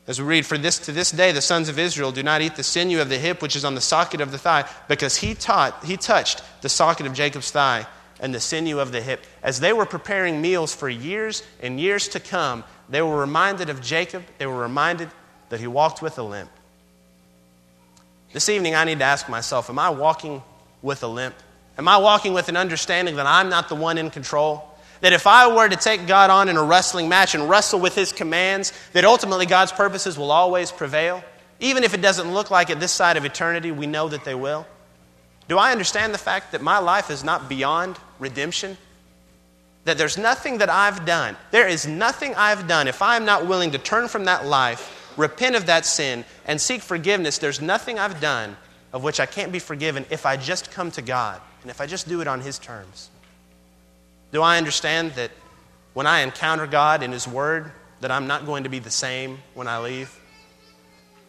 As 0.08 0.18
we 0.18 0.26
read, 0.26 0.46
For 0.46 0.56
this 0.56 0.78
to 0.80 0.92
this 0.92 1.10
day 1.10 1.32
the 1.32 1.42
sons 1.42 1.68
of 1.68 1.78
Israel 1.78 2.10
do 2.10 2.22
not 2.22 2.40
eat 2.40 2.56
the 2.56 2.62
sinew 2.62 3.00
of 3.00 3.10
the 3.10 3.18
hip 3.18 3.42
which 3.42 3.54
is 3.54 3.64
on 3.64 3.74
the 3.74 3.80
socket 3.80 4.22
of 4.22 4.32
the 4.32 4.38
thigh, 4.38 4.68
because 4.88 5.18
he 5.18 5.34
taught 5.34 5.84
he 5.84 5.98
touched 5.98 6.42
the 6.62 6.68
socket 6.70 7.06
of 7.06 7.12
Jacob's 7.12 7.50
thigh 7.50 7.86
and 8.18 8.34
the 8.34 8.40
sinew 8.40 8.80
of 8.80 8.90
the 8.90 9.02
hip. 9.02 9.24
As 9.42 9.60
they 9.60 9.72
were 9.72 9.86
preparing 9.86 10.40
meals 10.40 10.74
for 10.74 10.88
years 10.88 11.42
and 11.60 11.78
years 11.78 12.08
to 12.08 12.20
come, 12.20 12.64
they 12.88 13.02
were 13.02 13.20
reminded 13.20 13.68
of 13.68 13.82
Jacob. 13.82 14.24
They 14.38 14.46
were 14.46 14.60
reminded 14.60 15.10
that 15.50 15.60
he 15.60 15.66
walked 15.66 16.00
with 16.00 16.18
a 16.18 16.22
limp. 16.22 16.50
This 18.32 18.48
evening, 18.48 18.74
I 18.74 18.84
need 18.84 18.98
to 19.00 19.04
ask 19.04 19.28
myself 19.28 19.68
Am 19.68 19.78
I 19.78 19.90
walking 19.90 20.42
with 20.80 21.02
a 21.02 21.06
limp? 21.06 21.34
Am 21.76 21.86
I 21.86 21.98
walking 21.98 22.32
with 22.32 22.48
an 22.48 22.56
understanding 22.56 23.16
that 23.16 23.26
I'm 23.26 23.50
not 23.50 23.68
the 23.68 23.74
one 23.74 23.98
in 23.98 24.10
control? 24.10 24.67
That 25.00 25.12
if 25.12 25.26
I 25.26 25.54
were 25.54 25.68
to 25.68 25.76
take 25.76 26.06
God 26.06 26.30
on 26.30 26.48
in 26.48 26.56
a 26.56 26.62
wrestling 26.62 27.08
match 27.08 27.34
and 27.34 27.48
wrestle 27.48 27.80
with 27.80 27.94
His 27.94 28.12
commands, 28.12 28.72
that 28.92 29.04
ultimately 29.04 29.46
God's 29.46 29.72
purposes 29.72 30.18
will 30.18 30.30
always 30.30 30.72
prevail? 30.72 31.22
Even 31.60 31.84
if 31.84 31.94
it 31.94 32.02
doesn't 32.02 32.32
look 32.32 32.50
like 32.50 32.70
it 32.70 32.80
this 32.80 32.92
side 32.92 33.16
of 33.16 33.24
eternity, 33.24 33.70
we 33.70 33.86
know 33.86 34.08
that 34.08 34.24
they 34.24 34.34
will. 34.34 34.66
Do 35.48 35.58
I 35.58 35.72
understand 35.72 36.12
the 36.12 36.18
fact 36.18 36.52
that 36.52 36.62
my 36.62 36.78
life 36.78 37.10
is 37.10 37.24
not 37.24 37.48
beyond 37.48 37.96
redemption? 38.18 38.76
That 39.84 39.98
there's 39.98 40.18
nothing 40.18 40.58
that 40.58 40.68
I've 40.68 41.06
done. 41.06 41.36
There 41.50 41.66
is 41.66 41.86
nothing 41.86 42.34
I've 42.34 42.68
done. 42.68 42.88
If 42.88 43.00
I'm 43.00 43.24
not 43.24 43.46
willing 43.46 43.70
to 43.70 43.78
turn 43.78 44.08
from 44.08 44.24
that 44.26 44.44
life, 44.44 45.12
repent 45.16 45.56
of 45.56 45.66
that 45.66 45.86
sin, 45.86 46.24
and 46.44 46.60
seek 46.60 46.82
forgiveness, 46.82 47.38
there's 47.38 47.60
nothing 47.60 47.98
I've 47.98 48.20
done 48.20 48.56
of 48.92 49.02
which 49.02 49.20
I 49.20 49.26
can't 49.26 49.52
be 49.52 49.58
forgiven 49.58 50.06
if 50.10 50.26
I 50.26 50.36
just 50.36 50.70
come 50.70 50.90
to 50.92 51.02
God 51.02 51.40
and 51.62 51.70
if 51.70 51.80
I 51.80 51.86
just 51.86 52.08
do 52.08 52.20
it 52.20 52.28
on 52.28 52.40
His 52.40 52.58
terms? 52.58 53.10
Do 54.32 54.42
I 54.42 54.58
understand 54.58 55.12
that 55.12 55.30
when 55.94 56.06
I 56.06 56.20
encounter 56.20 56.66
God 56.66 57.02
in 57.02 57.12
His 57.12 57.26
Word, 57.26 57.72
that 58.00 58.10
I'm 58.10 58.26
not 58.26 58.46
going 58.46 58.64
to 58.64 58.68
be 58.68 58.78
the 58.78 58.90
same 58.90 59.38
when 59.54 59.66
I 59.66 59.78
leave? 59.78 60.18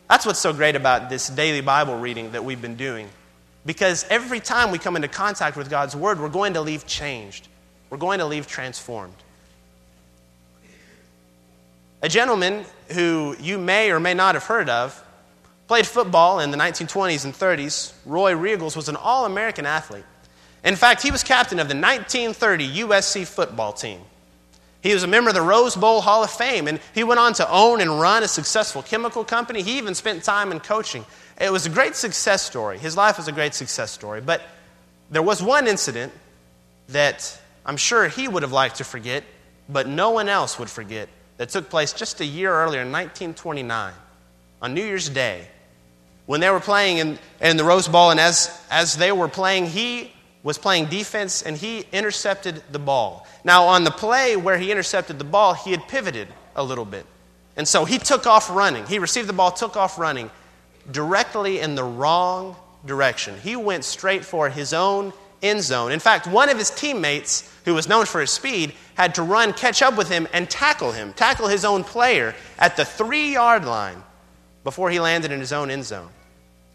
That's 0.10 0.26
what's 0.26 0.40
so 0.40 0.54
great 0.54 0.76
about 0.76 1.10
this 1.10 1.30
daily 1.30 1.62
Bible 1.62 1.98
reading 1.98 2.32
that 2.32 2.44
we've 2.44 2.62
been 2.62 2.76
doing. 2.76 3.10
Because 3.66 4.06
every 4.10 4.40
time 4.40 4.72
we 4.72 4.80
come 4.80 4.96
into 4.96 5.08
contact 5.08 5.56
with 5.56 5.70
God's 5.70 5.96
Word, 5.96 6.20
we're 6.20 6.30
going 6.30 6.54
to 6.54 6.62
leave 6.62 6.88
changed. 6.88 7.48
We're 7.90 7.98
going 7.98 8.20
to 8.20 8.26
leave 8.26 8.48
transformed. 8.48 9.16
A 12.02 12.10
gentleman 12.10 12.66
who 12.94 13.36
you 13.40 13.58
may 13.58 13.92
or 13.92 14.00
may 14.00 14.14
not 14.14 14.36
have 14.36 14.46
heard 14.46 14.70
of 14.70 15.04
played 15.68 15.86
football 15.86 16.40
in 16.40 16.52
the 16.52 16.58
1920s 16.58 17.26
and 17.26 17.34
30s. 17.34 17.94
Roy 18.06 18.34
Riegels 18.34 18.76
was 18.76 18.90
an 18.90 18.96
All 18.96 19.26
American 19.26 19.66
athlete. 19.66 20.06
In 20.64 20.76
fact, 20.76 21.02
he 21.02 21.12
was 21.12 21.24
captain 21.24 21.60
of 21.60 21.68
the 21.68 21.76
1930 21.76 22.82
USC 22.82 23.26
football 23.26 23.74
team. 23.74 24.02
He 24.82 24.94
was 24.94 25.04
a 25.04 25.08
member 25.08 25.30
of 25.30 25.36
the 25.36 25.42
Rose 25.42 25.76
Bowl 25.76 26.02
Hall 26.02 26.24
of 26.24 26.32
Fame, 26.32 26.68
and 26.68 26.80
he 26.96 27.04
went 27.04 27.20
on 27.20 27.34
to 27.34 27.50
own 27.50 27.82
and 27.82 28.00
run 28.00 28.24
a 28.24 28.28
successful 28.28 28.82
chemical 28.82 29.26
company. 29.26 29.62
He 29.62 29.78
even 29.78 29.94
spent 29.94 30.24
time 30.24 30.52
in 30.52 30.60
coaching. 30.60 31.06
It 31.40 31.52
was 31.52 31.66
a 31.66 31.70
great 31.70 31.96
success 31.96 32.42
story. 32.42 32.78
His 32.78 32.96
life 32.96 33.18
was 33.18 33.28
a 33.28 33.32
great 33.34 33.54
success 33.54 33.92
story. 33.92 34.22
But 34.22 34.42
there 35.12 35.22
was 35.22 35.44
one 35.44 35.68
incident 35.68 36.14
that 36.90 37.40
I'm 37.66 37.78
sure 37.78 38.08
he 38.08 38.28
would 38.28 38.44
have 38.44 38.54
liked 38.54 38.78
to 38.78 38.84
forget, 38.84 39.24
but 39.68 39.88
no 39.88 40.12
one 40.12 40.30
else 40.30 40.58
would 40.58 40.70
forget, 40.70 41.10
that 41.38 41.50
took 41.50 41.70
place 41.70 41.94
just 41.94 42.20
a 42.22 42.26
year 42.26 42.52
earlier 42.52 42.82
in 42.82 42.92
1929, 42.92 43.94
on 44.62 44.74
New 44.74 44.84
Year's 44.84 45.10
Day, 45.10 45.48
when 46.26 46.42
they 46.42 46.50
were 46.50 46.60
playing 46.60 46.98
in, 46.98 47.20
in 47.42 47.58
the 47.58 47.64
Rose 47.64 47.88
Bowl, 47.88 48.12
and 48.12 48.20
as, 48.20 48.62
as 48.70 48.98
they 48.98 49.12
were 49.12 49.28
playing, 49.28 49.66
he 49.66 50.12
was 50.44 50.58
playing 50.58 50.86
defense 50.86 51.42
and 51.42 51.58
he 51.58 51.86
intercepted 51.92 52.64
the 52.72 52.80
ball. 52.80 53.28
Now, 53.44 53.66
on 53.66 53.84
the 53.84 53.92
play 53.92 54.36
where 54.36 54.58
he 54.58 54.72
intercepted 54.72 55.18
the 55.20 55.26
ball, 55.26 55.54
he 55.54 55.72
had 55.72 55.88
pivoted 55.88 56.28
a 56.56 56.64
little 56.64 56.86
bit. 56.86 57.06
And 57.58 57.68
so 57.68 57.84
he 57.86 57.98
took 57.98 58.26
off 58.26 58.50
running. 58.50 58.86
He 58.86 59.00
received 59.00 59.28
the 59.28 59.34
ball, 59.34 59.52
took 59.52 59.76
off 59.76 60.00
running 60.00 60.30
directly 60.92 61.60
in 61.60 61.76
the 61.76 61.84
wrong 61.84 62.56
direction. 62.86 63.38
He 63.42 63.56
went 63.56 63.84
straight 63.84 64.24
for 64.24 64.50
his 64.50 64.74
own 64.74 65.14
end 65.42 65.62
zone. 65.62 65.92
In 65.92 66.00
fact, 66.00 66.28
one 66.28 66.50
of 66.50 66.58
his 66.58 66.70
teammates, 66.70 67.50
who 67.66 67.74
was 67.74 67.88
known 67.88 68.06
for 68.06 68.22
his 68.22 68.32
speed, 68.32 68.74
had 68.96 69.16
to 69.16 69.24
run, 69.24 69.54
catch 69.54 69.82
up 69.82 69.98
with 69.98 70.10
him, 70.10 70.28
and 70.34 70.50
tackle 70.50 70.92
him, 70.92 71.14
tackle 71.14 71.48
his 71.48 71.66
own 71.66 71.84
player 71.84 72.36
at 72.58 72.76
the 72.78 72.86
three 72.86 73.34
yard 73.34 73.66
line 73.66 74.04
before 74.64 74.90
he 74.90 75.00
landed 75.00 75.32
in 75.32 75.40
his 75.40 75.54
own 75.54 75.70
end 75.70 75.86
zone. 75.86 76.10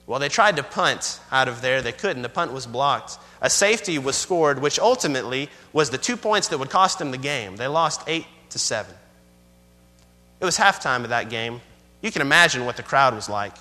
Well, 0.07 0.19
they 0.19 0.29
tried 0.29 0.57
to 0.57 0.63
punt 0.63 1.21
out 1.33 1.49
of 1.49 1.63
there. 1.63 1.81
They 1.81 1.93
couldn't. 1.93 2.23
The 2.23 2.29
punt 2.29 2.53
was 2.53 2.67
blocked. 2.67 3.19
A 3.41 3.49
safety 3.49 3.99
was 3.99 4.17
scored, 4.17 4.61
which 4.61 4.79
ultimately 4.79 5.49
was 5.73 5.91
the 5.91 5.99
two 5.99 6.17
points 6.17 6.49
that 6.49 6.59
would 6.59 6.71
cost 6.71 6.99
them 6.99 7.11
the 7.11 7.19
game. 7.19 7.57
They 7.57 7.69
lost 7.69 8.03
eight 8.07 8.27
to 8.51 8.59
seven. 8.59 8.95
It 10.41 10.45
was 10.45 10.59
halftime 10.59 11.05
of 11.05 11.09
that 11.11 11.31
game. 11.31 11.61
You 12.03 12.13
can 12.13 12.21
imagine 12.21 12.67
what 12.67 12.77
the 12.77 12.83
crowd 12.83 13.15
was 13.15 13.29
like 13.29 13.55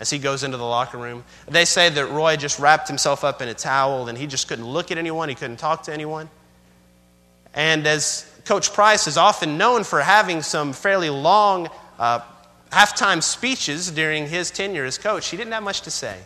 as 0.00 0.10
he 0.10 0.18
goes 0.18 0.42
into 0.42 0.56
the 0.56 0.64
locker 0.64 0.98
room. 0.98 1.24
They 1.46 1.64
say 1.64 1.88
that 1.88 2.06
Roy 2.06 2.36
just 2.36 2.58
wrapped 2.58 2.88
himself 2.88 3.24
up 3.24 3.42
in 3.42 3.48
a 3.48 3.54
towel 3.54 4.08
and 4.08 4.16
he 4.16 4.26
just 4.26 4.48
couldn't 4.48 4.66
look 4.66 4.90
at 4.90 4.98
anyone, 4.98 5.28
he 5.28 5.34
couldn't 5.34 5.58
talk 5.58 5.84
to 5.84 5.92
anyone. 5.92 6.28
And 7.52 7.86
as 7.86 8.30
Coach 8.44 8.72
Price 8.72 9.06
is 9.06 9.16
often 9.16 9.56
known 9.58 9.84
for 9.84 10.00
having 10.00 10.42
some 10.42 10.72
fairly 10.72 11.10
long 11.10 11.70
uh, 11.98 12.20
halftime 12.74 13.22
speeches 13.22 13.90
during 13.90 14.26
his 14.26 14.50
tenure 14.50 14.84
as 14.84 14.98
coach, 14.98 15.28
he 15.28 15.36
didn't 15.36 15.52
have 15.52 15.62
much 15.62 15.82
to 15.82 15.90
say. 15.90 16.18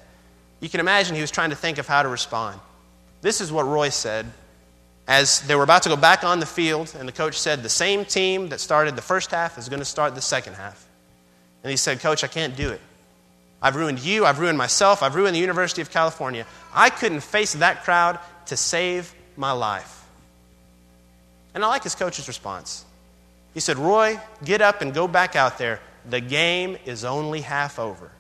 You 0.60 0.68
can 0.68 0.80
imagine 0.80 1.14
he 1.14 1.20
was 1.20 1.30
trying 1.30 1.50
to 1.50 1.56
think 1.56 1.78
of 1.78 1.86
how 1.86 2.02
to 2.02 2.08
respond. 2.08 2.58
This 3.20 3.40
is 3.40 3.52
what 3.52 3.66
Roy 3.66 3.90
said 3.90 4.26
as 5.06 5.40
they 5.42 5.54
were 5.54 5.62
about 5.62 5.84
to 5.84 5.88
go 5.88 5.96
back 5.96 6.22
on 6.24 6.38
the 6.38 6.46
field, 6.46 6.94
and 6.98 7.08
the 7.08 7.12
coach 7.12 7.38
said, 7.38 7.62
The 7.62 7.68
same 7.68 8.04
team 8.04 8.48
that 8.50 8.60
started 8.60 8.94
the 8.94 9.02
first 9.02 9.30
half 9.30 9.56
is 9.56 9.68
going 9.68 9.80
to 9.80 9.86
start 9.86 10.14
the 10.14 10.20
second 10.20 10.54
half. 10.54 10.86
And 11.62 11.70
he 11.70 11.76
said, 11.76 12.00
Coach, 12.00 12.24
I 12.24 12.28
can't 12.28 12.56
do 12.56 12.70
it. 12.70 12.80
I've 13.60 13.74
ruined 13.74 14.00
you, 14.00 14.24
I've 14.24 14.38
ruined 14.38 14.58
myself, 14.58 15.02
I've 15.02 15.14
ruined 15.14 15.34
the 15.34 15.40
University 15.40 15.82
of 15.82 15.90
California. 15.90 16.46
I 16.72 16.90
couldn't 16.90 17.20
face 17.20 17.54
that 17.54 17.84
crowd 17.84 18.20
to 18.46 18.56
save 18.56 19.12
my 19.36 19.52
life. 19.52 20.04
And 21.54 21.64
I 21.64 21.68
like 21.68 21.82
his 21.82 21.94
coach's 21.94 22.28
response. 22.28 22.84
He 23.54 23.60
said, 23.60 23.78
Roy, 23.78 24.20
get 24.44 24.60
up 24.60 24.82
and 24.82 24.94
go 24.94 25.08
back 25.08 25.34
out 25.34 25.58
there. 25.58 25.80
The 26.08 26.20
game 26.20 26.78
is 26.86 27.04
only 27.04 27.42
half 27.42 27.78
over. 27.78 28.10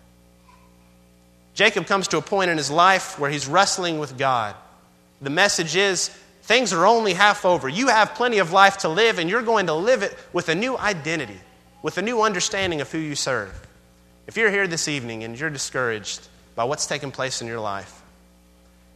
Jacob 1.54 1.86
comes 1.86 2.08
to 2.08 2.18
a 2.18 2.22
point 2.22 2.50
in 2.50 2.56
his 2.56 2.70
life 2.70 3.18
where 3.18 3.30
he's 3.30 3.48
wrestling 3.48 3.98
with 3.98 4.16
God. 4.16 4.54
The 5.20 5.30
message 5.30 5.74
is 5.74 6.08
things 6.42 6.72
are 6.72 6.86
only 6.86 7.14
half 7.14 7.44
over. 7.44 7.68
You 7.68 7.88
have 7.88 8.14
plenty 8.14 8.38
of 8.38 8.52
life 8.52 8.78
to 8.78 8.88
live, 8.88 9.18
and 9.18 9.28
you're 9.28 9.42
going 9.42 9.66
to 9.66 9.74
live 9.74 10.02
it 10.02 10.16
with 10.32 10.48
a 10.48 10.54
new 10.54 10.76
identity, 10.76 11.40
with 11.82 11.98
a 11.98 12.02
new 12.02 12.22
understanding 12.22 12.80
of 12.80 12.92
who 12.92 12.98
you 12.98 13.14
serve. 13.14 13.66
If 14.26 14.36
you're 14.36 14.50
here 14.50 14.68
this 14.68 14.86
evening 14.86 15.24
and 15.24 15.38
you're 15.38 15.50
discouraged 15.50 16.28
by 16.54 16.64
what's 16.64 16.86
taking 16.86 17.10
place 17.10 17.40
in 17.40 17.48
your 17.48 17.60
life, 17.60 18.02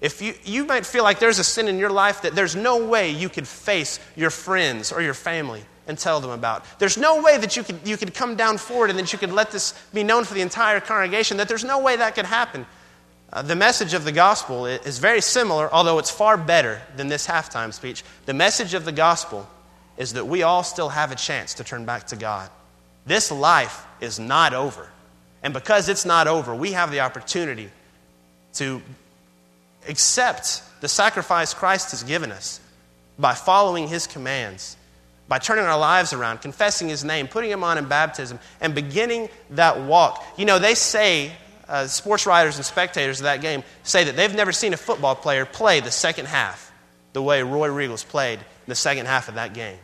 if 0.00 0.20
you, 0.20 0.34
you 0.44 0.64
might 0.66 0.84
feel 0.84 1.02
like 1.02 1.18
there's 1.18 1.38
a 1.38 1.44
sin 1.44 1.68
in 1.68 1.78
your 1.78 1.90
life 1.90 2.22
that 2.22 2.34
there's 2.34 2.54
no 2.54 2.84
way 2.86 3.10
you 3.10 3.28
could 3.28 3.48
face 3.48 3.98
your 4.16 4.30
friends 4.30 4.92
or 4.92 5.00
your 5.00 5.14
family 5.14 5.64
and 5.86 5.98
tell 5.98 6.20
them 6.20 6.30
about. 6.30 6.64
There's 6.78 6.96
no 6.96 7.22
way 7.22 7.38
that 7.38 7.56
you 7.56 7.64
could, 7.64 7.80
you 7.84 7.96
could 7.96 8.14
come 8.14 8.36
down 8.36 8.58
forward 8.58 8.90
and 8.90 8.98
that 8.98 9.12
you 9.12 9.18
could 9.18 9.32
let 9.32 9.50
this 9.50 9.72
be 9.92 10.04
known 10.04 10.24
for 10.24 10.34
the 10.34 10.40
entire 10.40 10.80
congregation, 10.80 11.36
that 11.38 11.48
there's 11.48 11.64
no 11.64 11.80
way 11.80 11.96
that 11.96 12.14
could 12.14 12.26
happen. 12.26 12.66
Uh, 13.32 13.42
the 13.42 13.56
message 13.56 13.94
of 13.94 14.04
the 14.04 14.12
gospel 14.12 14.66
is 14.66 14.98
very 14.98 15.20
similar, 15.20 15.72
although 15.72 15.98
it's 15.98 16.10
far 16.10 16.36
better 16.36 16.82
than 16.96 17.08
this 17.08 17.26
halftime 17.26 17.72
speech. 17.72 18.04
The 18.26 18.34
message 18.34 18.74
of 18.74 18.84
the 18.84 18.92
gospel 18.92 19.48
is 19.96 20.12
that 20.12 20.26
we 20.26 20.42
all 20.42 20.62
still 20.62 20.90
have 20.90 21.12
a 21.12 21.16
chance 21.16 21.54
to 21.54 21.64
turn 21.64 21.84
back 21.84 22.08
to 22.08 22.16
God. 22.16 22.50
This 23.06 23.32
life 23.32 23.86
is 24.00 24.18
not 24.18 24.54
over. 24.54 24.88
And 25.42 25.52
because 25.52 25.88
it's 25.88 26.04
not 26.04 26.28
over, 26.28 26.54
we 26.54 26.72
have 26.72 26.90
the 26.90 27.00
opportunity 27.00 27.70
to 28.54 28.82
accept 29.88 30.62
the 30.80 30.88
sacrifice 30.88 31.54
Christ 31.54 31.90
has 31.90 32.02
given 32.02 32.30
us 32.30 32.60
by 33.18 33.34
following 33.34 33.88
his 33.88 34.06
commands, 34.06 34.76
by 35.28 35.38
turning 35.38 35.64
our 35.64 35.78
lives 35.78 36.12
around, 36.12 36.42
confessing 36.42 36.88
his 36.88 37.04
name, 37.04 37.28
putting 37.28 37.50
him 37.50 37.64
on 37.64 37.78
in 37.78 37.86
baptism, 37.86 38.38
and 38.60 38.74
beginning 38.74 39.28
that 39.50 39.80
walk. 39.80 40.24
You 40.36 40.44
know, 40.44 40.58
they 40.58 40.74
say, 40.74 41.32
uh, 41.68 41.86
sports 41.86 42.26
writers 42.26 42.56
and 42.56 42.64
spectators 42.64 43.20
of 43.20 43.24
that 43.24 43.40
game 43.40 43.62
say 43.82 44.04
that 44.04 44.16
they've 44.16 44.34
never 44.34 44.52
seen 44.52 44.74
a 44.74 44.76
football 44.76 45.14
player 45.14 45.46
play 45.46 45.80
the 45.80 45.90
second 45.90 46.26
half 46.26 46.72
the 47.12 47.22
way 47.22 47.42
Roy 47.42 47.68
Riegels 47.68 48.06
played 48.06 48.38
in 48.38 48.68
the 48.68 48.74
second 48.74 49.06
half 49.06 49.28
of 49.28 49.34
that 49.34 49.54
game. 49.54 49.78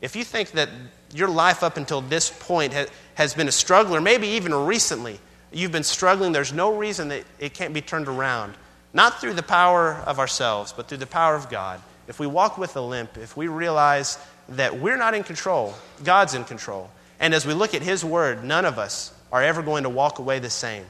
If 0.00 0.14
you 0.16 0.24
think 0.24 0.52
that 0.52 0.68
your 1.14 1.28
life 1.28 1.62
up 1.62 1.76
until 1.76 2.00
this 2.00 2.30
point 2.30 2.74
has 3.14 3.34
been 3.34 3.48
a 3.48 3.52
struggle, 3.52 3.96
or 3.96 4.00
maybe 4.00 4.28
even 4.28 4.54
recently 4.54 5.18
you've 5.52 5.72
been 5.72 5.82
struggling, 5.82 6.32
there's 6.32 6.52
no 6.52 6.76
reason 6.76 7.08
that 7.08 7.24
it 7.38 7.54
can't 7.54 7.72
be 7.72 7.80
turned 7.80 8.08
around. 8.08 8.54
Not 8.92 9.20
through 9.20 9.34
the 9.34 9.42
power 9.42 9.94
of 10.06 10.18
ourselves, 10.18 10.72
but 10.72 10.88
through 10.88 10.98
the 10.98 11.06
power 11.06 11.34
of 11.34 11.50
God. 11.50 11.80
If 12.08 12.20
we 12.20 12.26
walk 12.26 12.58
with 12.58 12.76
a 12.76 12.80
limp, 12.80 13.16
if 13.16 13.36
we 13.36 13.48
realize 13.48 14.18
that 14.50 14.78
we're 14.78 14.96
not 14.96 15.14
in 15.14 15.24
control, 15.24 15.74
God's 16.04 16.34
in 16.34 16.44
control. 16.44 16.90
And 17.18 17.34
as 17.34 17.46
we 17.46 17.54
look 17.54 17.74
at 17.74 17.82
His 17.82 18.04
Word, 18.04 18.44
none 18.44 18.64
of 18.64 18.78
us 18.78 19.12
are 19.32 19.42
ever 19.42 19.62
going 19.62 19.82
to 19.82 19.90
walk 19.90 20.18
away 20.18 20.38
the 20.38 20.50
same. 20.50 20.84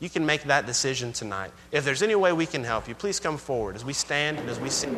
You 0.00 0.10
can 0.10 0.26
make 0.26 0.44
that 0.44 0.66
decision 0.66 1.12
tonight. 1.12 1.52
If 1.70 1.84
there's 1.84 2.02
any 2.02 2.14
way 2.14 2.32
we 2.32 2.46
can 2.46 2.64
help 2.64 2.88
you, 2.88 2.94
please 2.94 3.20
come 3.20 3.38
forward 3.38 3.76
as 3.76 3.84
we 3.84 3.92
stand 3.92 4.38
and 4.38 4.48
as 4.50 4.58
we 4.58 4.68
sing. 4.68 4.94